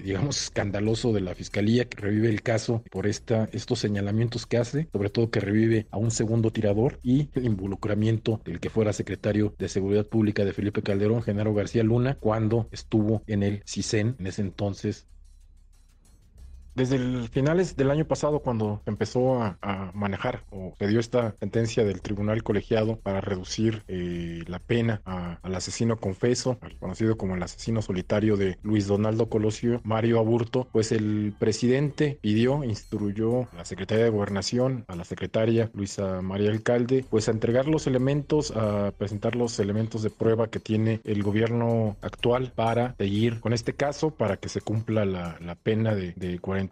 digamos, 0.05 0.43
escandaloso 0.43 1.13
de 1.13 1.23
la 1.23 1.35
fiscalía 1.35 1.87
que 1.87 2.01
revive 2.01 2.29
el 2.29 2.43
caso 2.43 2.83
por 2.91 3.07
esta, 3.07 3.49
estos 3.53 3.79
señalamientos 3.79 4.47
que 4.47 4.59
hace, 4.59 4.89
sobre 4.93 5.11
todo 5.11 5.31
que 5.31 5.41
revive 5.41 5.87
a 5.91 5.97
un 5.97 6.11
segundo 6.11 6.51
tirador 6.51 6.99
y 7.03 7.31
el 7.35 7.47
involucramiento 7.47 8.41
del 8.45 8.61
que 8.61 8.71
fuera 8.71 8.93
secretario 8.93 9.55
de 9.59 9.69
Seguridad 9.69 10.07
Pública 10.07 10.45
de 10.45 10.53
Felipe 10.53 10.83
Calderón, 10.83 11.23
Genaro 11.23 11.55
García 11.55 11.83
Luna, 11.83 12.19
cuando 12.21 12.69
estuvo 12.73 13.23
en 13.27 13.43
el 13.43 13.63
CISEN, 13.67 14.17
en 14.19 14.27
ese 14.27 14.43
entonces 14.43 15.07
desde 16.75 16.97
el 16.97 17.29
finales 17.29 17.77
del 17.77 17.91
año 17.91 18.05
pasado, 18.05 18.41
cuando 18.41 18.83
empezó 18.87 19.43
a, 19.43 19.59
manejar 19.95 20.45
o 20.51 20.75
se 20.79 20.87
dio 20.87 21.01
esta 21.01 21.35
sentencia 21.39 21.85
del 21.85 22.01
tribunal 22.01 22.43
colegiado 22.43 22.97
para 22.97 23.21
reducir 23.21 23.83
eh, 23.89 24.43
la 24.47 24.59
pena 24.59 25.01
al 25.05 25.55
asesino 25.55 25.97
confeso, 25.97 26.59
conocido 26.81 27.17
como 27.17 27.35
el 27.35 27.43
asesino 27.43 27.83
solitario 27.83 28.37
de 28.37 28.59
Luis 28.63 28.87
Donaldo 28.87 29.29
Colosio, 29.29 29.81
Mario 29.85 30.19
Aburto, 30.19 30.69
pues 30.73 30.93
el 30.93 31.35
presidente 31.39 32.19
pidió, 32.21 32.65
instruyó 32.65 33.43
a 33.53 33.59
la 33.59 33.65
Secretaría 33.65 34.05
de 34.05 34.11
Gobernación, 34.11 34.85
a 34.89 34.97
la 34.97 35.05
secretaria 35.05 35.71
Luisa 35.75 36.23
María 36.23 36.51
Alcalde, 36.51 37.05
pues 37.09 37.29
a 37.29 37.33
entregar 37.33 37.67
los 37.67 37.87
elementos, 37.87 38.53
a 38.57 38.93
presentar 38.97 39.37
los 39.37 39.59
elementos 39.59 40.03
de 40.03 40.11
prueba 40.11 40.49
que 40.49 40.61
tiene 40.61 41.01
el 41.05 41.23
gobierno 41.23 41.97
actual 42.03 42.53
para 42.55 42.95
seguir 42.97 43.41
con 43.41 43.53
este 43.53 43.75
caso, 43.75 44.11
para 44.11 44.37
que 44.37 44.49
se 44.49 44.61
cumpla 44.61 45.05
la, 45.05 45.55
pena 45.63 45.95
de, 45.95 46.13
de 46.17 46.39
40 46.41 46.64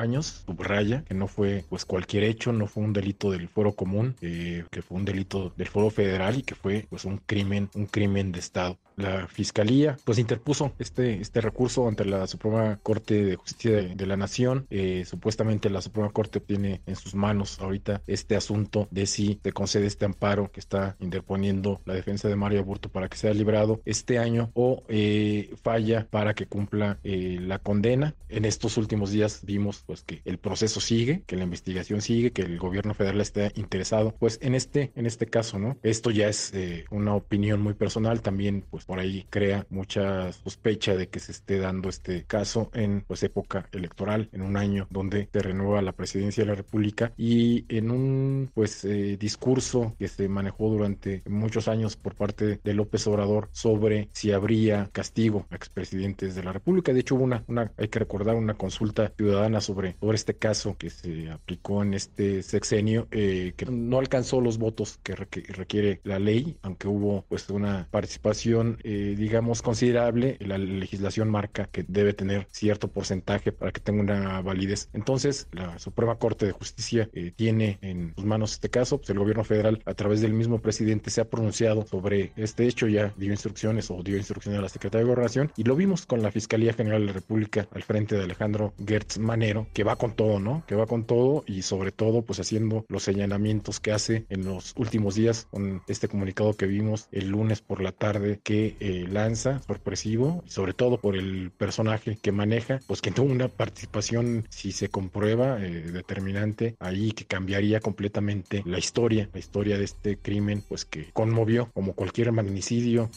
años, 0.00 0.44
subraya 0.46 1.04
que 1.04 1.14
no 1.14 1.28
fue 1.28 1.64
pues 1.68 1.84
cualquier 1.84 2.24
hecho, 2.24 2.52
no 2.52 2.66
fue 2.66 2.82
un 2.82 2.92
delito 2.92 3.30
del 3.30 3.48
foro 3.48 3.72
común, 3.72 4.16
eh, 4.20 4.64
que 4.70 4.82
fue 4.82 4.98
un 4.98 5.04
delito 5.04 5.52
del 5.56 5.68
foro 5.68 5.90
federal 5.90 6.38
y 6.38 6.42
que 6.42 6.54
fue 6.54 6.86
pues 6.88 7.04
un 7.04 7.18
crimen, 7.18 7.70
un 7.74 7.86
crimen 7.86 8.32
de 8.32 8.40
Estado 8.40 8.78
la 8.96 9.26
fiscalía 9.26 9.96
pues 10.04 10.18
interpuso 10.18 10.72
este, 10.78 11.20
este 11.20 11.40
recurso 11.40 11.88
ante 11.88 12.04
la 12.04 12.26
Suprema 12.26 12.78
Corte 12.82 13.24
de 13.24 13.36
Justicia 13.36 13.72
de, 13.94 14.06
la 14.06 14.16
Nación. 14.16 14.66
Eh, 14.70 15.04
supuestamente 15.06 15.70
la 15.70 15.80
Suprema 15.80 16.10
Corte 16.10 16.40
tiene 16.40 16.82
en 16.86 16.96
sus 16.96 17.14
manos 17.14 17.58
ahorita 17.60 18.02
este 18.06 18.36
asunto 18.36 18.88
de 18.90 19.06
si 19.06 19.40
se 19.42 19.52
concede 19.52 19.86
este 19.86 20.04
amparo 20.04 20.50
que 20.50 20.60
está 20.60 20.96
interponiendo 21.00 21.80
la 21.84 21.94
defensa 21.94 22.28
de 22.28 22.36
Mario 22.36 22.60
Aburto 22.60 22.88
para 22.90 23.08
que 23.08 23.16
sea 23.16 23.32
librado 23.32 23.80
este 23.84 24.18
año 24.18 24.50
o 24.54 24.84
eh, 24.88 25.54
falla 25.62 26.06
para 26.10 26.34
que 26.34 26.46
cumpla 26.46 26.98
eh, 27.02 27.38
la 27.40 27.58
condena. 27.58 28.14
En 28.28 28.44
estos 28.44 28.76
últimos 28.76 29.10
días 29.10 29.40
vimos 29.44 29.82
pues 29.86 30.02
que 30.02 30.20
el 30.24 30.38
proceso 30.38 30.80
sigue, 30.80 31.22
que 31.26 31.36
la 31.36 31.44
investigación 31.44 32.00
sigue, 32.00 32.32
que 32.32 32.42
el 32.42 32.58
gobierno 32.58 32.94
federal 32.94 33.20
está 33.20 33.50
interesado 33.54 34.14
pues 34.18 34.38
en 34.42 34.54
este, 34.54 34.92
en 34.96 35.06
este 35.06 35.26
caso, 35.26 35.58
¿no? 35.58 35.78
Esto 35.82 36.10
ya 36.10 36.28
es 36.28 36.52
una 36.90 37.14
opinión 37.14 37.60
muy 37.60 37.74
personal, 37.74 38.20
también 38.20 38.64
pues 38.70 38.83
por 38.84 38.98
ahí 38.98 39.26
crea 39.30 39.66
mucha 39.70 40.32
sospecha 40.32 40.96
de 40.96 41.08
que 41.08 41.20
se 41.20 41.32
esté 41.32 41.58
dando 41.58 41.88
este 41.88 42.24
caso 42.24 42.70
en 42.74 43.02
pues 43.06 43.22
época 43.22 43.68
electoral, 43.72 44.28
en 44.32 44.42
un 44.42 44.56
año 44.56 44.86
donde 44.90 45.28
se 45.32 45.40
renueva 45.40 45.82
la 45.82 45.92
presidencia 45.92 46.44
de 46.44 46.50
la 46.50 46.56
República 46.56 47.12
y 47.16 47.64
en 47.68 47.90
un 47.90 48.50
pues 48.54 48.84
eh, 48.84 49.16
discurso 49.18 49.94
que 49.98 50.08
se 50.08 50.28
manejó 50.28 50.68
durante 50.68 51.22
muchos 51.26 51.68
años 51.68 51.96
por 51.96 52.14
parte 52.14 52.60
de 52.62 52.74
López 52.74 53.06
Obrador 53.06 53.48
sobre 53.52 54.08
si 54.12 54.32
habría 54.32 54.88
castigo 54.92 55.46
a 55.50 55.56
expresidentes 55.56 56.34
de 56.34 56.42
la 56.42 56.52
República. 56.52 56.92
De 56.92 57.00
hecho 57.00 57.14
hubo 57.16 57.24
una, 57.24 57.44
una 57.46 57.72
hay 57.76 57.88
que 57.88 57.98
recordar 57.98 58.36
una 58.36 58.54
consulta 58.54 59.12
ciudadana 59.16 59.60
sobre, 59.60 59.96
sobre 60.00 60.16
este 60.16 60.34
caso 60.34 60.76
que 60.76 60.90
se 60.90 61.30
aplicó 61.30 61.82
en 61.82 61.94
este 61.94 62.42
sexenio 62.42 63.08
eh, 63.10 63.52
que 63.56 63.66
no 63.66 63.98
alcanzó 63.98 64.40
los 64.40 64.58
votos 64.58 64.98
que 65.02 65.14
requiere 65.14 66.00
la 66.04 66.18
ley, 66.18 66.56
aunque 66.62 66.88
hubo 66.88 67.24
pues 67.28 67.48
una 67.50 67.88
participación 67.90 68.73
eh, 68.82 69.14
digamos, 69.16 69.62
considerable. 69.62 70.36
La 70.40 70.58
legislación 70.58 71.30
marca 71.30 71.66
que 71.70 71.84
debe 71.86 72.12
tener 72.12 72.46
cierto 72.50 72.88
porcentaje 72.88 73.52
para 73.52 73.72
que 73.72 73.80
tenga 73.80 74.02
una 74.02 74.40
validez. 74.40 74.88
Entonces, 74.92 75.48
la 75.52 75.78
Suprema 75.78 76.16
Corte 76.16 76.46
de 76.46 76.52
Justicia 76.52 77.08
eh, 77.12 77.32
tiene 77.34 77.78
en 77.82 78.14
sus 78.14 78.24
manos 78.24 78.52
este 78.52 78.70
caso. 78.70 78.98
Pues 78.98 79.10
el 79.10 79.18
gobierno 79.18 79.44
federal, 79.44 79.82
a 79.84 79.94
través 79.94 80.20
del 80.20 80.32
mismo 80.32 80.60
presidente, 80.60 81.10
se 81.10 81.20
ha 81.20 81.28
pronunciado 81.28 81.86
sobre 81.86 82.32
este 82.36 82.66
hecho, 82.66 82.86
ya 82.86 83.12
dio 83.16 83.30
instrucciones 83.30 83.90
o 83.90 84.02
dio 84.02 84.16
instrucciones 84.16 84.58
a 84.58 84.62
la 84.62 84.68
Secretaría 84.68 85.04
de 85.04 85.12
Gobernación 85.12 85.52
y 85.56 85.64
lo 85.64 85.76
vimos 85.76 86.06
con 86.06 86.22
la 86.22 86.30
Fiscalía 86.30 86.72
General 86.72 87.00
de 87.00 87.06
la 87.06 87.12
República 87.12 87.68
al 87.72 87.82
frente 87.82 88.16
de 88.16 88.24
Alejandro 88.24 88.74
Gertz 88.84 89.18
Manero, 89.18 89.66
que 89.72 89.84
va 89.84 89.96
con 89.96 90.12
todo, 90.12 90.40
¿no? 90.40 90.64
Que 90.66 90.74
va 90.74 90.86
con 90.86 91.04
todo 91.04 91.44
y 91.46 91.62
sobre 91.62 91.92
todo, 91.92 92.22
pues 92.22 92.40
haciendo 92.40 92.84
los 92.88 93.02
señalamientos 93.02 93.80
que 93.80 93.92
hace 93.92 94.26
en 94.28 94.44
los 94.44 94.74
últimos 94.76 95.14
días 95.14 95.46
con 95.50 95.82
este 95.88 96.08
comunicado 96.08 96.54
que 96.54 96.66
vimos 96.66 97.08
el 97.12 97.28
lunes 97.28 97.60
por 97.60 97.82
la 97.82 97.92
tarde 97.92 98.40
que 98.42 98.63
eh, 98.80 99.06
lanza, 99.08 99.60
sorpresivo, 99.60 100.42
sobre 100.46 100.72
todo 100.72 100.98
por 100.98 101.16
el 101.16 101.50
personaje 101.50 102.18
que 102.20 102.32
maneja, 102.32 102.80
pues 102.86 103.00
que 103.00 103.10
tuvo 103.10 103.30
una 103.30 103.48
participación, 103.48 104.46
si 104.50 104.72
se 104.72 104.88
comprueba, 104.88 105.58
eh, 105.60 105.70
determinante 105.92 106.76
ahí 106.78 107.12
que 107.12 107.24
cambiaría 107.24 107.80
completamente 107.80 108.62
la 108.64 108.78
historia, 108.78 109.28
la 109.32 109.38
historia 109.38 109.78
de 109.78 109.84
este 109.84 110.16
crimen, 110.16 110.62
pues 110.68 110.84
que 110.84 111.10
conmovió 111.12 111.70
como 111.72 111.94
cualquier 111.94 112.32
magnicidio 112.32 113.10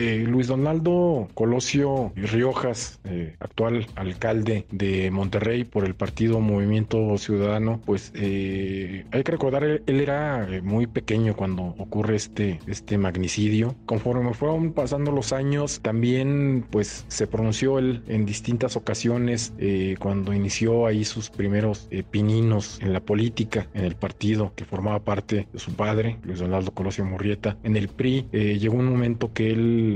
Eh, 0.00 0.24
Luis 0.28 0.46
Donaldo 0.46 1.26
Colosio 1.34 2.12
Riojas, 2.14 3.00
eh, 3.02 3.34
actual 3.40 3.84
alcalde 3.96 4.64
de 4.70 5.10
Monterrey 5.10 5.64
por 5.64 5.84
el 5.84 5.96
partido 5.96 6.38
Movimiento 6.38 7.18
Ciudadano, 7.18 7.80
pues 7.84 8.12
eh, 8.14 9.06
hay 9.10 9.24
que 9.24 9.32
recordar, 9.32 9.64
él, 9.64 9.82
era 9.88 10.46
muy 10.62 10.86
pequeño 10.86 11.34
cuando 11.34 11.74
ocurre 11.78 12.14
este, 12.14 12.60
este 12.68 12.96
magnicidio. 12.96 13.74
Conforme 13.86 14.34
fueron 14.34 14.72
pasando 14.72 15.10
los 15.10 15.32
años, 15.32 15.80
también 15.82 16.64
pues 16.70 17.04
se 17.08 17.26
pronunció 17.26 17.80
él 17.80 18.04
en 18.06 18.24
distintas 18.24 18.76
ocasiones 18.76 19.52
cuando 19.98 20.32
inició 20.32 20.86
ahí 20.86 21.04
sus 21.04 21.28
primeros 21.28 21.88
pininos 22.12 22.78
en 22.80 22.92
la 22.92 23.00
política, 23.00 23.66
en 23.74 23.84
el 23.84 23.96
partido 23.96 24.52
que 24.54 24.64
formaba 24.64 25.00
parte 25.00 25.48
de 25.52 25.58
su 25.58 25.72
padre, 25.72 26.18
Luis 26.22 26.38
Donaldo 26.38 26.70
Colosio 26.70 27.04
Murrieta. 27.04 27.56
En 27.64 27.76
el 27.76 27.88
PRI 27.88 28.28
llegó 28.30 28.76
un 28.76 28.86
momento 28.86 29.32
que 29.32 29.50
él 29.50 29.87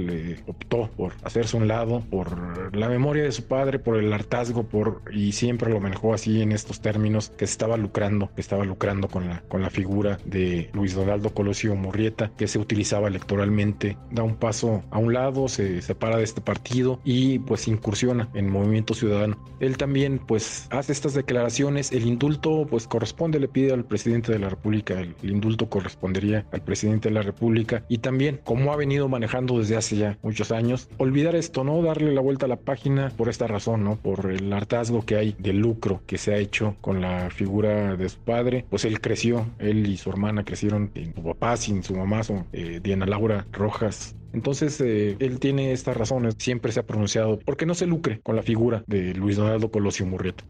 optó 0.47 0.91
por 0.97 1.13
hacerse 1.23 1.57
un 1.57 1.69
lado, 1.69 2.03
por 2.11 2.77
la 2.77 2.89
memoria 2.89 3.25
de 3.25 3.33
su 3.33 3.45
padre, 3.45 3.79
por 3.79 3.97
el 3.97 4.13
hartazgo, 4.13 4.65
por 4.65 5.03
y 5.13 5.33
siempre 5.33 5.71
lo 5.71 5.81
manejó 5.81 6.15
así 6.15 6.43
en 6.43 6.53
estos 6.53 6.81
términos, 6.81 7.31
que 7.37 7.45
estaba 7.45 7.77
lucrando, 7.77 8.31
que 8.35 8.41
estaba 8.41 8.65
lucrando 8.65 9.09
con 9.09 9.29
la, 9.29 9.43
con 9.49 9.63
la 9.63 9.71
figura 9.71 10.19
de 10.25 10.71
Luis 10.73 10.95
Donaldo 10.95 11.31
Colosio 11.31 11.75
Murrieta, 11.75 12.31
que 12.37 12.49
se 12.49 12.59
utilizaba 12.59 13.09
electoralmente, 13.09 13.97
da 14.11 14.23
un 14.23 14.37
paso 14.37 14.83
a 14.91 14.99
un 14.99 15.13
lado, 15.13 15.49
se 15.49 15.83
separa 15.83 16.17
de 16.17 16.25
este 16.25 16.41
partido 16.41 17.01
y 17.05 17.39
pues 17.41 17.69
incursiona 17.69 18.29
en 18.35 18.51
Movimiento 18.51 18.95
Ciudadano. 18.95 19.37
Él 19.61 19.77
también 19.77 20.19
pues 20.19 20.67
hace 20.71 20.93
estas 20.93 21.15
declaraciones, 21.15 21.93
el 21.93 22.07
indulto 22.07 22.67
pues 22.69 22.87
corresponde, 22.87 23.41
le 23.41 23.49
pide 23.49 23.73
al 23.73 23.85
presidente 23.85 24.33
de 24.33 24.39
la 24.39 24.49
República, 24.49 25.01
el, 25.01 25.15
el 25.23 25.31
indulto 25.31 25.69
correspondería 25.69 26.47
al 26.53 26.63
presidente 26.63 27.09
de 27.09 27.15
la 27.15 27.23
República 27.23 27.85
y 27.89 27.99
también 27.99 28.41
como 28.45 28.73
ha 28.73 28.77
venido 28.77 29.09
manejando 29.09 29.59
desde 29.59 29.77
hace 29.77 29.82
ya 29.91 30.19
muchos 30.23 30.53
años. 30.53 30.89
Olvidar 30.99 31.35
esto, 31.35 31.65
¿no? 31.65 31.83
Darle 31.83 32.13
la 32.13 32.21
vuelta 32.21 32.47
a 32.47 32.49
la 32.49 32.57
página 32.57 33.13
por 33.17 33.29
esta 33.29 33.47
razón, 33.47 33.85
¿no? 33.85 33.97
Por 33.97 34.31
el 34.31 34.53
hartazgo 34.53 35.05
que 35.05 35.17
hay 35.17 35.37
de 35.39 35.53
lucro 35.53 36.03
que 36.07 36.19
se 36.19 36.35
ha 36.35 36.39
hecho 36.39 36.77
con 36.81 37.01
la 37.01 37.31
figura 37.31 37.97
de 37.97 38.09
su 38.09 38.19
padre. 38.19 38.65
Pues 38.71 38.85
él 38.85 39.01
creció, 39.01 39.47
él 39.59 39.87
y 39.87 39.97
su 39.97 40.11
hermana 40.11 40.45
crecieron 40.45 40.91
sin 40.95 41.15
su 41.15 41.23
papá, 41.23 41.57
sin 41.57 41.83
su 41.83 41.95
mamá, 41.95 42.23
son, 42.23 42.47
eh, 42.53 42.81
Diana 42.83 43.07
Laura 43.07 43.47
Rojas 43.53 44.15
entonces, 44.33 44.81
eh, 44.81 45.17
él 45.19 45.39
tiene 45.39 45.73
estas 45.73 45.97
razones, 45.97 46.37
siempre 46.39 46.73
se 46.73 46.81
ha 46.81 46.87
pronunciado 46.87 47.39
porque 47.39 47.67
no 47.67 47.75
se 47.75 47.87
lucre 47.87 48.21
con 48.23 48.35
la 48.35 48.43
figura 48.43 48.83
de 48.87 49.15
Luis 49.15 49.37
Donaldo 49.37 49.71
Colosio 49.71 50.07
Murrieta 50.07 50.45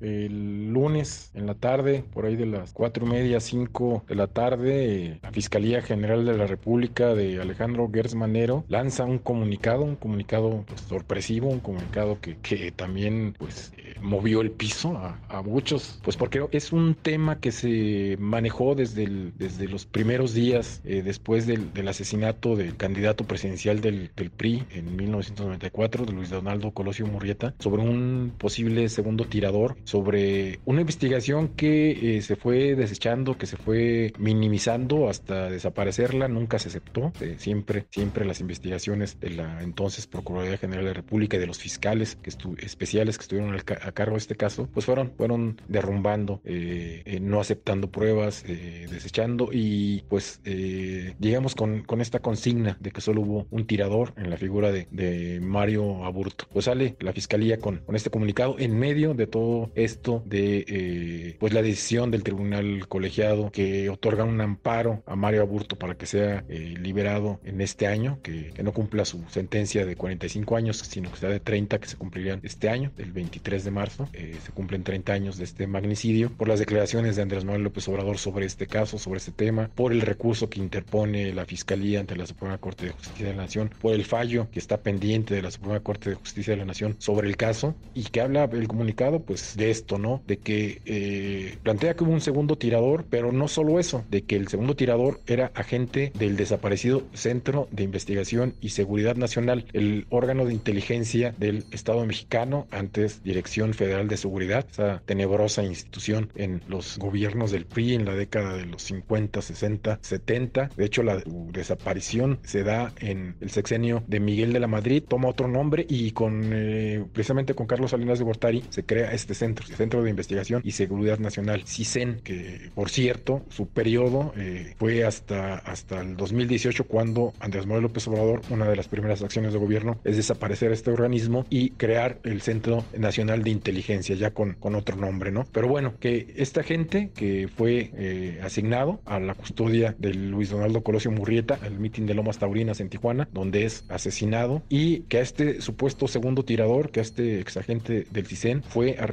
el 0.00 0.72
lunes 0.72 1.30
en 1.34 1.46
la 1.46 1.54
tarde, 1.54 2.04
por 2.12 2.26
ahí 2.26 2.36
de 2.36 2.46
las 2.46 2.72
cuatro 2.72 3.06
y 3.06 3.10
media, 3.10 3.40
cinco 3.40 4.04
de 4.08 4.14
la 4.14 4.26
tarde, 4.26 5.20
la 5.22 5.32
Fiscalía 5.32 5.82
General 5.82 6.24
de 6.24 6.36
la 6.36 6.46
República 6.46 7.14
de 7.14 7.40
Alejandro 7.40 7.90
Gertz 7.92 8.14
Manero 8.14 8.64
lanza 8.68 9.04
un 9.04 9.18
comunicado, 9.18 9.82
un 9.82 9.96
comunicado 9.96 10.64
pues, 10.66 10.80
sorpresivo, 10.82 11.48
un 11.48 11.60
comunicado 11.60 12.20
que, 12.20 12.36
que 12.38 12.72
también 12.72 13.34
pues 13.38 13.72
movió 14.00 14.40
el 14.40 14.50
piso 14.50 14.96
a, 14.96 15.42
muchos, 15.42 16.00
pues 16.02 16.16
porque 16.16 16.46
es 16.52 16.72
un 16.72 16.94
tema 16.94 17.38
que 17.40 17.52
se 17.52 18.16
manejó 18.18 18.74
desde, 18.74 19.06
desde 19.36 19.68
los 19.68 19.86
primeros 19.86 20.34
días 20.34 20.80
eh, 20.84 21.02
después 21.02 21.46
del, 21.46 21.70
asesinato 21.86 22.56
del 22.56 22.76
candidato 22.76 23.24
presidencial 23.24 23.80
del, 23.80 24.10
del, 24.16 24.30
PRI 24.30 24.64
en 24.70 24.96
1994, 24.96 26.04
de 26.04 26.12
Luis 26.12 26.30
Donaldo 26.30 26.72
Colosio 26.72 27.06
Murrieta, 27.06 27.54
sobre 27.58 27.82
un 27.82 28.32
posible 28.36 28.88
segundo 28.88 29.24
tirador, 29.24 29.76
sobre 29.86 30.58
una 30.64 30.80
investigación 30.80 31.48
que 31.48 32.16
eh, 32.16 32.22
se 32.22 32.34
fue 32.34 32.74
desechando, 32.74 33.38
que 33.38 33.46
se 33.46 33.56
fue 33.56 34.12
minimizando 34.18 35.08
hasta 35.08 35.48
desaparecerla, 35.48 36.26
nunca 36.26 36.58
se 36.58 36.68
aceptó, 36.68 37.12
eh, 37.20 37.36
siempre, 37.38 37.86
siempre 37.90 38.24
las 38.24 38.40
investigaciones 38.40 39.20
de 39.20 39.30
la 39.30 39.62
entonces 39.62 40.08
Procuraduría 40.08 40.58
General 40.58 40.84
de 40.84 40.90
la 40.90 40.94
República 40.94 41.36
y 41.36 41.40
de 41.40 41.46
los 41.46 41.58
fiscales 41.58 42.16
que 42.16 42.30
especiales 42.58 43.16
que 43.16 43.22
estuvieron 43.22 43.54
a 43.54 43.92
cargo 43.92 44.14
de 44.14 44.18
este 44.18 44.34
caso, 44.34 44.68
pues 44.74 44.84
fueron, 44.84 45.12
fueron 45.16 45.60
derrumbando, 45.68 46.40
eh, 46.44 47.18
no 47.22 47.40
aceptando 47.40 47.88
pruebas, 47.90 48.44
desechando 48.44 49.50
y 49.52 50.02
pues 50.08 50.40
llegamos 50.44 51.54
con, 51.54 51.82
con 51.82 52.00
esta 52.00 52.18
consigna 52.18 52.76
de 52.80 52.90
que 52.90 53.00
solo 53.00 53.20
hubo 53.20 53.46
un 53.50 53.66
tirador 53.66 54.14
en 54.16 54.30
la 54.30 54.36
figura 54.36 54.72
de, 54.72 54.88
de 54.90 55.40
Mario 55.40 56.04
Aburto. 56.04 56.46
Pues 56.52 56.64
sale 56.64 56.96
la 56.98 57.12
fiscalía 57.12 57.58
con, 57.58 57.78
con 57.78 57.94
este 57.94 58.10
comunicado 58.10 58.56
en 58.58 58.76
medio 58.78 59.14
de 59.14 59.26
todo 59.26 59.70
esto 59.76 60.22
de 60.26 60.64
eh, 60.66 61.36
pues 61.38 61.52
la 61.52 61.62
decisión 61.62 62.10
del 62.10 62.22
tribunal 62.22 62.88
colegiado 62.88 63.50
que 63.52 63.88
otorga 63.90 64.24
un 64.24 64.40
amparo 64.40 65.02
a 65.06 65.14
Mario 65.16 65.42
Aburto 65.42 65.76
para 65.76 65.94
que 65.94 66.06
sea 66.06 66.44
eh, 66.48 66.74
liberado 66.80 67.40
en 67.44 67.60
este 67.60 67.86
año, 67.86 68.18
que, 68.22 68.52
no 68.62 68.72
cumpla 68.72 69.04
su 69.04 69.22
sentencia 69.28 69.86
de 69.86 69.94
45 69.94 70.56
años, 70.56 70.78
sino 70.78 71.12
que 71.12 71.18
sea 71.18 71.28
de 71.28 71.38
30 71.38 71.78
que 71.78 71.86
se 71.86 71.96
cumplirían 71.96 72.40
este 72.42 72.68
año, 72.68 72.90
el 72.98 73.12
23 73.12 73.64
de 73.64 73.70
marzo. 73.70 74.08
Eh, 74.12 74.34
se 74.44 74.50
cumplen 74.50 74.82
30 74.82 75.12
años 75.12 75.36
de 75.36 75.44
este 75.44 75.68
magnicidio 75.68 76.30
por 76.30 76.48
las 76.48 76.58
declaraciones 76.58 77.14
de 77.14 77.22
Andrés 77.22 77.44
Manuel 77.44 77.62
López 77.62 77.86
Obrador 77.86 78.18
sobre 78.18 78.46
este 78.46 78.66
caso, 78.66 78.98
sobre 78.98 79.18
este 79.18 79.30
tema, 79.30 79.70
por 79.74 79.92
el 79.92 80.00
recurso 80.00 80.50
que 80.50 80.58
interpone 80.58 81.32
la 81.32 81.44
Fiscalía 81.44 82.00
ante 82.00 82.16
la 82.16 82.26
Suprema 82.26 82.58
Corte 82.58 82.86
de 82.86 82.92
Justicia 82.92 83.26
de 83.26 83.34
la 83.34 83.42
Nación, 83.42 83.70
por 83.80 83.94
el 83.94 84.04
fallo 84.04 84.48
que 84.50 84.58
está 84.58 84.78
pendiente 84.78 85.34
de 85.34 85.42
la 85.42 85.50
Suprema 85.50 85.80
Corte 85.80 86.10
de 86.10 86.16
Justicia 86.16 86.54
de 86.54 86.58
la 86.58 86.64
Nación 86.64 86.96
sobre 86.98 87.28
el 87.28 87.36
caso 87.36 87.74
y 87.94 88.04
que 88.04 88.20
habla 88.20 88.48
el 88.52 88.66
comunicado 88.66 89.20
pues 89.20 89.56
de 89.56 89.65
esto, 89.70 89.98
¿no? 89.98 90.22
De 90.26 90.38
que 90.38 90.80
eh, 90.84 91.56
plantea 91.62 91.94
que 91.94 92.04
hubo 92.04 92.12
un 92.12 92.20
segundo 92.20 92.56
tirador, 92.56 93.04
pero 93.08 93.32
no 93.32 93.48
solo 93.48 93.78
eso, 93.78 94.04
de 94.10 94.22
que 94.22 94.36
el 94.36 94.48
segundo 94.48 94.76
tirador 94.76 95.20
era 95.26 95.50
agente 95.54 96.12
del 96.18 96.36
desaparecido 96.36 97.02
Centro 97.14 97.68
de 97.70 97.84
Investigación 97.84 98.54
y 98.60 98.70
Seguridad 98.70 99.16
Nacional, 99.16 99.66
el 99.72 100.06
órgano 100.10 100.44
de 100.44 100.52
inteligencia 100.52 101.34
del 101.38 101.64
Estado 101.70 102.04
mexicano, 102.04 102.66
antes 102.70 103.22
Dirección 103.22 103.74
Federal 103.74 104.08
de 104.08 104.16
Seguridad, 104.16 104.66
esa 104.70 105.02
tenebrosa 105.06 105.62
institución 105.64 106.30
en 106.34 106.62
los 106.68 106.98
gobiernos 106.98 107.50
del 107.50 107.66
PRI 107.66 107.94
en 107.94 108.04
la 108.04 108.14
década 108.14 108.56
de 108.56 108.66
los 108.66 108.82
50, 108.82 109.40
60, 109.42 109.98
70. 110.02 110.70
De 110.76 110.84
hecho, 110.84 111.02
la 111.02 111.22
desaparición 111.52 112.38
se 112.42 112.62
da 112.62 112.92
en 112.98 113.36
el 113.40 113.50
sexenio 113.50 114.02
de 114.06 114.20
Miguel 114.20 114.52
de 114.52 114.60
la 114.60 114.66
Madrid, 114.66 115.02
toma 115.06 115.28
otro 115.28 115.48
nombre 115.48 115.86
y 115.88 116.12
con 116.12 116.50
eh, 116.52 117.04
precisamente 117.12 117.54
con 117.54 117.66
Carlos 117.66 117.90
Salinas 117.92 118.18
de 118.18 118.24
Gortari 118.24 118.64
se 118.68 118.84
crea 118.84 119.12
este 119.12 119.34
centro, 119.34 119.55
el 119.64 119.76
Centro 119.76 120.02
de 120.02 120.10
Investigación 120.10 120.62
y 120.64 120.72
Seguridad 120.72 121.18
Nacional, 121.18 121.64
CISEN, 121.66 122.20
que 122.22 122.70
por 122.74 122.90
cierto, 122.90 123.42
su 123.48 123.66
periodo 123.68 124.32
eh, 124.36 124.74
fue 124.78 125.04
hasta, 125.04 125.56
hasta 125.56 126.00
el 126.00 126.16
2018 126.16 126.84
cuando 126.84 127.32
Andrés 127.40 127.66
Manuel 127.66 127.84
López 127.84 128.06
Obrador, 128.08 128.42
una 128.50 128.68
de 128.68 128.76
las 128.76 128.88
primeras 128.88 129.22
acciones 129.22 129.52
de 129.52 129.58
gobierno 129.58 129.98
es 130.04 130.16
desaparecer 130.16 130.72
este 130.72 130.90
organismo 130.90 131.46
y 131.50 131.70
crear 131.70 132.18
el 132.24 132.40
Centro 132.40 132.84
Nacional 132.96 133.42
de 133.42 133.50
Inteligencia, 133.50 134.14
ya 134.16 134.32
con, 134.32 134.54
con 134.54 134.74
otro 134.74 134.96
nombre, 134.96 135.32
¿no? 135.32 135.46
Pero 135.52 135.68
bueno, 135.68 135.94
que 135.98 136.34
esta 136.36 136.62
gente 136.62 137.10
que 137.14 137.48
fue 137.54 137.90
eh, 137.96 138.40
asignado 138.42 139.00
a 139.04 139.18
la 139.20 139.34
custodia 139.34 139.94
de 139.98 140.14
Luis 140.14 140.50
Donaldo 140.50 140.82
Colosio 140.82 141.10
Murrieta, 141.10 141.58
al 141.62 141.78
mitin 141.78 142.06
de 142.06 142.14
Lomas 142.14 142.38
Taurinas 142.38 142.80
en 142.80 142.88
Tijuana, 142.88 143.28
donde 143.32 143.64
es 143.64 143.84
asesinado, 143.88 144.62
y 144.68 145.00
que 145.02 145.18
a 145.18 145.22
este 145.22 145.60
supuesto 145.60 146.08
segundo 146.08 146.44
tirador, 146.44 146.90
que 146.90 147.00
a 147.00 147.02
este 147.02 147.40
exagente 147.40 148.06
del 148.10 148.26
CISEN, 148.26 148.62
fue 148.62 148.96
a 148.98 149.06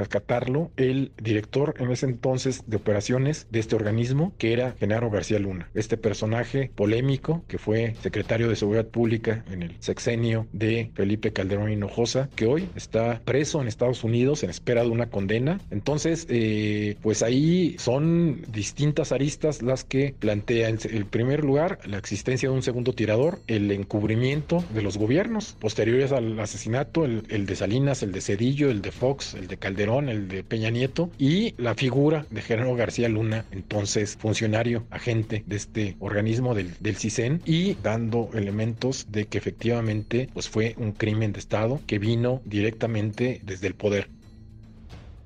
el 0.78 1.12
director 1.22 1.76
en 1.80 1.92
ese 1.92 2.06
entonces 2.06 2.64
de 2.68 2.78
operaciones 2.78 3.48
de 3.52 3.60
este 3.60 3.76
organismo, 3.76 4.34
que 4.38 4.54
era 4.54 4.76
Genaro 4.80 5.10
García 5.10 5.40
Luna. 5.40 5.70
Este 5.74 5.98
personaje 5.98 6.72
polémico 6.76 7.44
que 7.48 7.58
fue 7.58 7.96
secretario 8.02 8.50
de 8.50 8.56
Seguridad 8.56 8.88
Pública 8.88 9.44
en 9.52 9.64
el 9.64 9.76
sexenio 9.80 10.48
de 10.52 10.92
Felipe 10.96 11.34
Calderón 11.34 11.72
Hinojosa, 11.72 12.30
que 12.36 12.46
hoy 12.46 12.70
está 12.76 13.22
preso 13.26 13.62
en 13.62 13.68
Estados 13.68 14.04
Unidos 14.04 14.44
en 14.44 14.50
espera 14.50 14.84
de 14.84 14.90
una 14.90 15.10
condena. 15.10 15.60
Entonces, 15.72 16.26
eh, 16.30 16.96
pues 17.02 17.22
ahí 17.24 17.76
son 17.78 18.42
distintas 18.52 19.12
aristas 19.12 19.62
las 19.62 19.84
que 19.84 20.16
plantea 20.18 20.70
en 20.70 20.80
el 20.90 21.06
primer 21.06 21.44
lugar 21.44 21.80
la 21.86 21.98
existencia 21.98 22.50
de 22.50 22.56
un 22.56 22.64
segundo 22.64 22.94
tirador, 22.94 23.40
el 23.48 23.72
encubrimiento 23.72 24.64
de 24.74 24.82
los 24.82 24.98
gobiernos 24.98 25.56
posteriores 25.60 26.12
al 26.12 26.40
asesinato, 26.40 27.06
el, 27.06 27.24
el 27.30 27.46
de 27.46 27.56
Salinas, 27.56 28.04
el 28.04 28.12
de 28.12 28.22
Cedillo, 28.22 28.70
el 28.70 28.82
de 28.82 28.92
Fox, 28.92 29.34
el 29.34 29.48
de 29.48 29.58
Calderón, 29.58 30.10
el 30.10 30.23
de 30.28 30.44
Peña 30.44 30.70
Nieto 30.70 31.10
y 31.18 31.54
la 31.58 31.76
figura 31.76 32.26
de 32.30 32.42
Gerardo 32.42 32.76
García 32.76 33.10
Luna, 33.10 33.46
entonces 33.52 34.18
funcionario, 34.18 34.86
agente 34.90 35.44
de 35.46 35.56
este 35.56 35.96
organismo 36.00 36.56
del, 36.56 36.74
del 36.80 36.98
CISEN 36.98 37.42
y 37.46 37.76
dando 37.76 38.30
elementos 38.34 39.08
de 39.12 39.26
que 39.26 39.38
efectivamente 39.38 40.30
pues 40.34 40.50
fue 40.50 40.76
un 40.78 40.92
crimen 40.92 41.34
de 41.34 41.40
Estado 41.40 41.82
que 41.88 42.00
vino 42.00 42.42
directamente 42.46 43.42
desde 43.44 43.68
el 43.68 43.76
poder. 43.76 44.10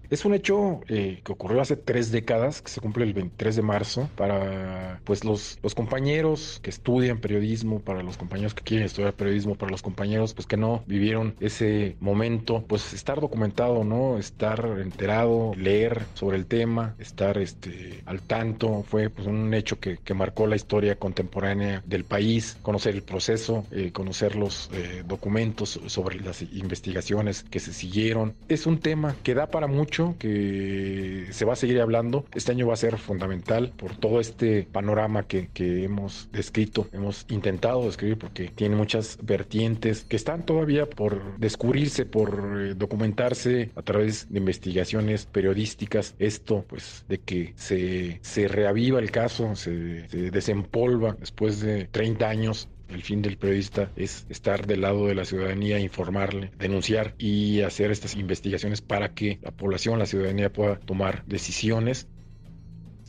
Es 0.09 0.23
un 0.23 0.33
hecho 0.33 0.81
eh, 0.87 1.19
que 1.23 1.31
ocurrió 1.31 1.61
hace 1.61 1.75
tres 1.75 2.11
décadas, 2.11 2.61
que 2.61 2.69
se 2.69 2.79
cumple 2.79 3.03
el 3.03 3.13
23 3.13 3.57
de 3.57 3.61
marzo, 3.61 4.09
para 4.15 5.01
pues 5.03 5.25
los, 5.25 5.59
los 5.61 5.75
compañeros 5.75 6.59
que 6.63 6.69
estudian 6.69 7.19
periodismo, 7.19 7.79
para 7.79 8.03
los 8.03 8.17
compañeros 8.17 8.53
que 8.53 8.63
quieren 8.63 8.85
estudiar 8.85 9.13
periodismo, 9.13 9.55
para 9.55 9.71
los 9.71 9.81
compañeros 9.81 10.33
pues 10.33 10.47
que 10.47 10.55
no 10.55 10.83
vivieron 10.87 11.35
ese 11.39 11.97
momento, 11.99 12.63
pues 12.67 12.93
estar 12.93 13.19
documentado, 13.19 13.83
¿no? 13.83 14.17
Estar 14.17 14.77
enterado, 14.81 15.53
leer 15.55 16.03
sobre 16.13 16.37
el 16.37 16.45
tema, 16.45 16.95
estar 16.99 17.37
este, 17.37 18.01
al 18.05 18.21
tanto, 18.21 18.83
fue 18.83 19.09
pues 19.09 19.27
un 19.27 19.53
hecho 19.53 19.79
que, 19.79 19.97
que 19.97 20.13
marcó 20.13 20.47
la 20.47 20.55
historia 20.55 20.97
contemporánea 20.97 21.83
del 21.85 22.05
país, 22.05 22.57
conocer 22.61 22.95
el 22.95 23.03
proceso, 23.03 23.65
eh, 23.71 23.91
conocer 23.91 24.35
los 24.35 24.69
eh, 24.73 25.03
documentos 25.05 25.79
sobre 25.87 26.19
las 26.21 26.41
investigaciones 26.41 27.43
que 27.43 27.59
se 27.59 27.73
siguieron. 27.73 28.35
Es 28.47 28.65
un 28.65 28.79
tema 28.79 29.15
que 29.23 29.33
da 29.33 29.47
para 29.47 29.67
mucho 29.67 29.96
que 30.19 31.27
se 31.31 31.45
va 31.45 31.53
a 31.53 31.55
seguir 31.55 31.81
hablando. 31.81 32.25
Este 32.33 32.51
año 32.51 32.67
va 32.67 32.73
a 32.73 32.77
ser 32.77 32.97
fundamental 32.97 33.73
por 33.75 33.95
todo 33.95 34.19
este 34.19 34.63
panorama 34.63 35.23
que, 35.23 35.49
que 35.53 35.83
hemos 35.83 36.29
descrito, 36.31 36.87
hemos 36.91 37.25
intentado 37.29 37.85
describir 37.85 38.17
porque 38.17 38.49
tiene 38.49 38.75
muchas 38.75 39.17
vertientes 39.21 40.03
que 40.03 40.15
están 40.15 40.45
todavía 40.45 40.85
por 40.89 41.37
descubrirse, 41.37 42.05
por 42.05 42.61
eh, 42.61 42.73
documentarse 42.75 43.71
a 43.75 43.81
través 43.81 44.31
de 44.31 44.39
investigaciones 44.39 45.25
periodísticas. 45.25 46.15
Esto, 46.19 46.65
pues, 46.67 47.05
de 47.07 47.19
que 47.19 47.53
se, 47.55 48.19
se 48.21 48.47
reaviva 48.47 48.99
el 48.99 49.11
caso, 49.11 49.55
se, 49.55 50.07
se 50.09 50.31
desempolva 50.31 51.15
después 51.19 51.59
de 51.61 51.85
30 51.85 52.29
años 52.29 52.69
el 52.89 53.03
fin 53.03 53.21
del 53.21 53.37
periodista 53.37 53.91
es 53.95 54.25
estar 54.29 54.65
del 54.65 54.81
lado 54.81 55.07
de 55.07 55.15
la 55.15 55.25
ciudadanía, 55.25 55.79
informarle, 55.79 56.51
denunciar 56.57 57.15
y 57.17 57.61
hacer 57.61 57.91
estas 57.91 58.15
investigaciones 58.15 58.81
para 58.81 59.13
que 59.13 59.39
la 59.41 59.51
población, 59.51 59.99
la 59.99 60.05
ciudadanía 60.05 60.51
pueda 60.51 60.79
tomar 60.79 61.23
decisiones. 61.25 62.07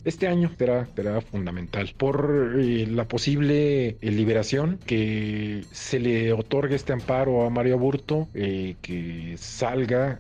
Este 0.05 0.29
año 0.29 0.51
será, 0.57 0.89
será 0.95 1.21
fundamental 1.21 1.93
por 1.97 2.55
eh, 2.57 2.87
la 2.87 3.07
posible 3.07 3.89
eh, 3.89 4.11
liberación 4.11 4.79
que 4.87 5.65
se 5.73 5.99
le 5.99 6.33
otorgue 6.33 6.77
este 6.77 6.93
amparo 6.93 7.45
a 7.45 7.51
Mario 7.51 7.75
Aburto, 7.75 8.29
eh, 8.33 8.77
que 8.81 9.35
salga, 9.37 10.19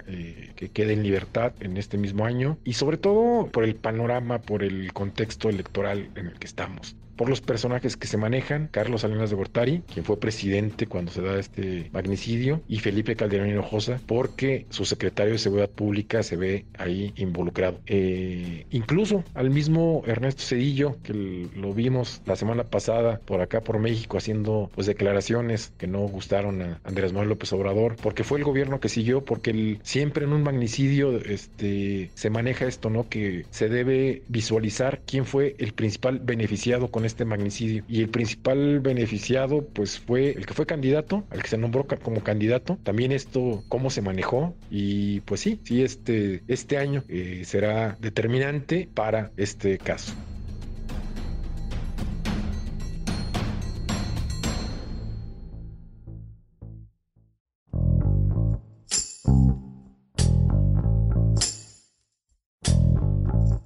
que 0.56 0.68
quede 0.70 0.92
en 0.92 1.04
libertad 1.04 1.52
en 1.60 1.76
este 1.76 1.96
mismo 1.96 2.26
año 2.26 2.58
y 2.64 2.74
sobre 2.74 2.98
todo 2.98 3.46
por 3.46 3.64
el 3.64 3.76
panorama, 3.76 4.40
por 4.42 4.62
el 4.62 4.92
contexto 4.92 5.48
electoral 5.48 6.10
en 6.16 6.26
el 6.26 6.38
que 6.38 6.46
estamos 6.46 6.97
por 7.18 7.28
los 7.28 7.40
personajes 7.40 7.96
que 7.96 8.06
se 8.06 8.16
manejan, 8.16 8.68
Carlos 8.70 9.02
Salinas 9.02 9.28
de 9.28 9.36
Gortari, 9.36 9.82
quien 9.92 10.04
fue 10.04 10.20
presidente 10.20 10.86
cuando 10.86 11.10
se 11.10 11.20
da 11.20 11.38
este 11.38 11.90
magnicidio, 11.92 12.62
y 12.68 12.78
Felipe 12.78 13.16
Calderón 13.16 13.50
Hinojosa, 13.50 14.00
porque 14.06 14.66
su 14.70 14.84
secretario 14.84 15.32
de 15.32 15.38
Seguridad 15.38 15.68
Pública 15.68 16.22
se 16.22 16.36
ve 16.36 16.64
ahí 16.78 17.12
involucrado. 17.16 17.80
Eh, 17.86 18.66
incluso 18.70 19.24
al 19.34 19.50
mismo 19.50 20.04
Ernesto 20.06 20.44
Cedillo, 20.44 20.96
que 21.02 21.12
lo 21.12 21.74
vimos 21.74 22.22
la 22.24 22.36
semana 22.36 22.62
pasada 22.62 23.20
por 23.24 23.40
acá 23.40 23.62
por 23.62 23.80
México 23.80 24.16
haciendo 24.16 24.70
pues 24.74 24.86
declaraciones 24.86 25.72
que 25.76 25.88
no 25.88 26.00
gustaron 26.06 26.62
a 26.62 26.80
Andrés 26.84 27.12
Manuel 27.12 27.30
López 27.30 27.52
Obrador, 27.52 27.96
porque 28.00 28.22
fue 28.22 28.38
el 28.38 28.44
gobierno 28.44 28.78
que 28.78 28.88
siguió, 28.88 29.24
porque 29.24 29.80
siempre 29.82 30.24
en 30.24 30.32
un 30.32 30.44
magnicidio 30.44 31.18
este, 31.18 32.12
se 32.14 32.30
maneja 32.30 32.66
esto, 32.66 32.90
¿no? 32.90 33.08
Que 33.08 33.44
se 33.50 33.68
debe 33.68 34.22
visualizar 34.28 35.00
quién 35.04 35.26
fue 35.26 35.56
el 35.58 35.72
principal 35.72 36.20
beneficiado 36.20 36.92
con 36.92 37.07
este 37.08 37.24
magnicidio. 37.24 37.84
Y 37.88 38.02
el 38.02 38.08
principal 38.08 38.80
beneficiado 38.80 39.66
pues 39.66 39.98
fue 39.98 40.30
el 40.30 40.46
que 40.46 40.54
fue 40.54 40.66
candidato, 40.66 41.24
al 41.30 41.42
que 41.42 41.48
se 41.48 41.58
nombró 41.58 41.86
como 42.02 42.22
candidato. 42.22 42.78
También 42.84 43.12
esto, 43.12 43.64
cómo 43.68 43.90
se 43.90 44.02
manejó 44.02 44.54
y 44.70 45.20
pues 45.20 45.40
sí, 45.40 45.60
sí, 45.64 45.82
este, 45.82 46.42
este 46.46 46.78
año 46.78 47.02
eh, 47.08 47.42
será 47.44 47.96
determinante 48.00 48.88
para 48.94 49.32
este 49.36 49.78
caso. 49.78 50.14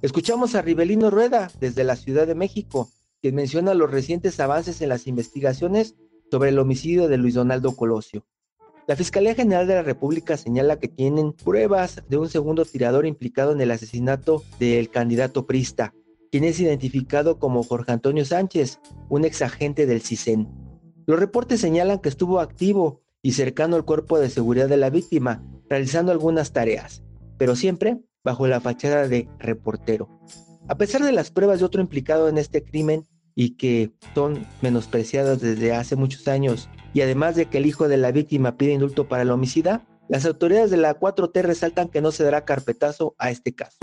Escuchamos 0.03 0.53
a 0.53 0.61
Rivelino 0.61 1.09
Rueda 1.09 1.49
desde 1.61 1.85
la 1.85 1.95
Ciudad 1.95 2.27
de 2.27 2.35
México, 2.35 2.89
quien 3.23 3.35
menciona 3.35 3.73
los 3.73 3.89
recientes 3.89 4.37
avances 4.41 4.81
en 4.81 4.89
las 4.89 5.07
investigaciones 5.07 5.95
sobre 6.29 6.49
el 6.49 6.59
homicidio 6.59 7.07
de 7.07 7.17
Luis 7.17 7.35
Donaldo 7.35 7.73
Colosio. 7.73 8.25
La 8.85 8.97
Fiscalía 8.97 9.33
General 9.33 9.65
de 9.65 9.75
la 9.75 9.81
República 9.81 10.35
señala 10.35 10.77
que 10.77 10.89
tienen 10.89 11.31
pruebas 11.31 12.03
de 12.09 12.17
un 12.17 12.27
segundo 12.27 12.65
tirador 12.65 13.05
implicado 13.05 13.53
en 13.53 13.61
el 13.61 13.71
asesinato 13.71 14.43
del 14.59 14.89
candidato 14.89 15.47
Prista, 15.47 15.93
quien 16.31 16.43
es 16.43 16.59
identificado 16.59 17.39
como 17.39 17.63
Jorge 17.63 17.93
Antonio 17.93 18.25
Sánchez, 18.25 18.81
un 19.07 19.23
ex 19.23 19.41
agente 19.41 19.85
del 19.85 20.01
CISEN. 20.01 20.49
Los 21.07 21.17
reportes 21.17 21.61
señalan 21.61 21.99
que 21.99 22.09
estuvo 22.09 22.41
activo 22.41 23.03
y 23.21 23.31
cercano 23.31 23.77
al 23.77 23.85
cuerpo 23.85 24.19
de 24.19 24.29
seguridad 24.29 24.67
de 24.67 24.75
la 24.75 24.89
víctima, 24.89 25.41
realizando 25.69 26.11
algunas 26.11 26.51
tareas, 26.51 27.05
pero 27.37 27.55
siempre 27.55 28.01
bajo 28.21 28.47
la 28.47 28.59
fachada 28.59 29.07
de 29.07 29.29
reportero. 29.39 30.09
A 30.67 30.75
pesar 30.75 31.03
de 31.03 31.13
las 31.13 31.31
pruebas 31.31 31.59
de 31.59 31.65
otro 31.65 31.81
implicado 31.81 32.27
en 32.27 32.37
este 32.37 32.63
crimen 32.63 33.05
y 33.35 33.51
que 33.51 33.91
son 34.13 34.45
menospreciadas 34.61 35.41
desde 35.41 35.73
hace 35.73 35.95
muchos 35.95 36.27
años, 36.27 36.69
y 36.93 37.01
además 37.01 37.35
de 37.35 37.45
que 37.45 37.57
el 37.57 37.65
hijo 37.65 37.87
de 37.87 37.97
la 37.97 38.11
víctima 38.11 38.57
pide 38.57 38.73
indulto 38.73 39.07
para 39.07 39.23
el 39.23 39.31
homicida, 39.31 39.85
las 40.09 40.25
autoridades 40.25 40.69
de 40.69 40.77
la 40.77 40.99
4T 40.99 41.41
resaltan 41.41 41.89
que 41.89 42.01
no 42.01 42.11
se 42.11 42.23
dará 42.23 42.45
carpetazo 42.45 43.15
a 43.17 43.31
este 43.31 43.53
caso. 43.55 43.77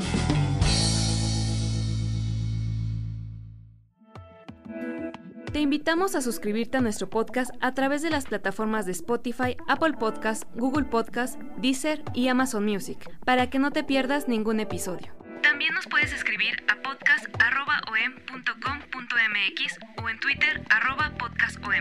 Te 5.52 5.58
invitamos 5.58 6.14
a 6.14 6.22
suscribirte 6.22 6.78
a 6.78 6.80
nuestro 6.80 7.10
podcast 7.10 7.50
a 7.60 7.74
través 7.74 8.02
de 8.02 8.10
las 8.10 8.26
plataformas 8.26 8.86
de 8.86 8.92
Spotify, 8.92 9.56
Apple 9.66 9.94
Podcast, 9.98 10.44
Google 10.54 10.84
Podcast, 10.84 11.40
Deezer 11.60 12.04
y 12.14 12.28
Amazon 12.28 12.64
Music, 12.64 13.10
para 13.24 13.50
que 13.50 13.58
no 13.58 13.72
te 13.72 13.82
pierdas 13.82 14.28
ningún 14.28 14.60
episodio. 14.60 15.12
También 15.42 15.74
nos 15.74 15.86
puedes 15.86 16.12
escribir 16.12 16.62
a 16.68 16.76
podcast.om.com.mx 16.82 19.78
o 20.02 20.08
en 20.08 20.18
Twitter 20.20 20.62
podcastom. 21.18 21.72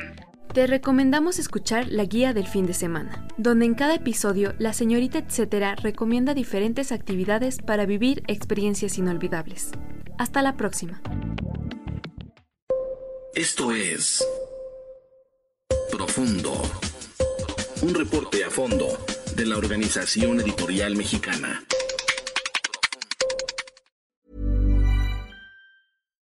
Te 0.53 0.67
recomendamos 0.67 1.39
escuchar 1.39 1.87
la 1.89 2.05
guía 2.05 2.33
del 2.33 2.47
fin 2.47 2.65
de 2.65 2.73
semana, 2.73 3.27
donde 3.37 3.65
en 3.65 3.75
cada 3.75 3.95
episodio 3.95 4.53
la 4.57 4.73
señorita 4.73 5.19
etcétera 5.19 5.75
recomienda 5.75 6.33
diferentes 6.33 6.91
actividades 6.91 7.59
para 7.59 7.85
vivir 7.85 8.23
experiencias 8.27 8.97
inolvidables. 8.97 9.71
Hasta 10.17 10.41
la 10.41 10.57
próxima. 10.57 11.01
Esto 13.35 13.71
es 13.71 14.25
Profundo. 15.91 16.59
Un 17.81 17.93
reporte 17.93 18.43
a 18.43 18.49
fondo 18.49 18.87
de 19.35 19.45
la 19.45 19.57
Organización 19.57 20.41
Editorial 20.41 20.95
Mexicana. 20.95 21.63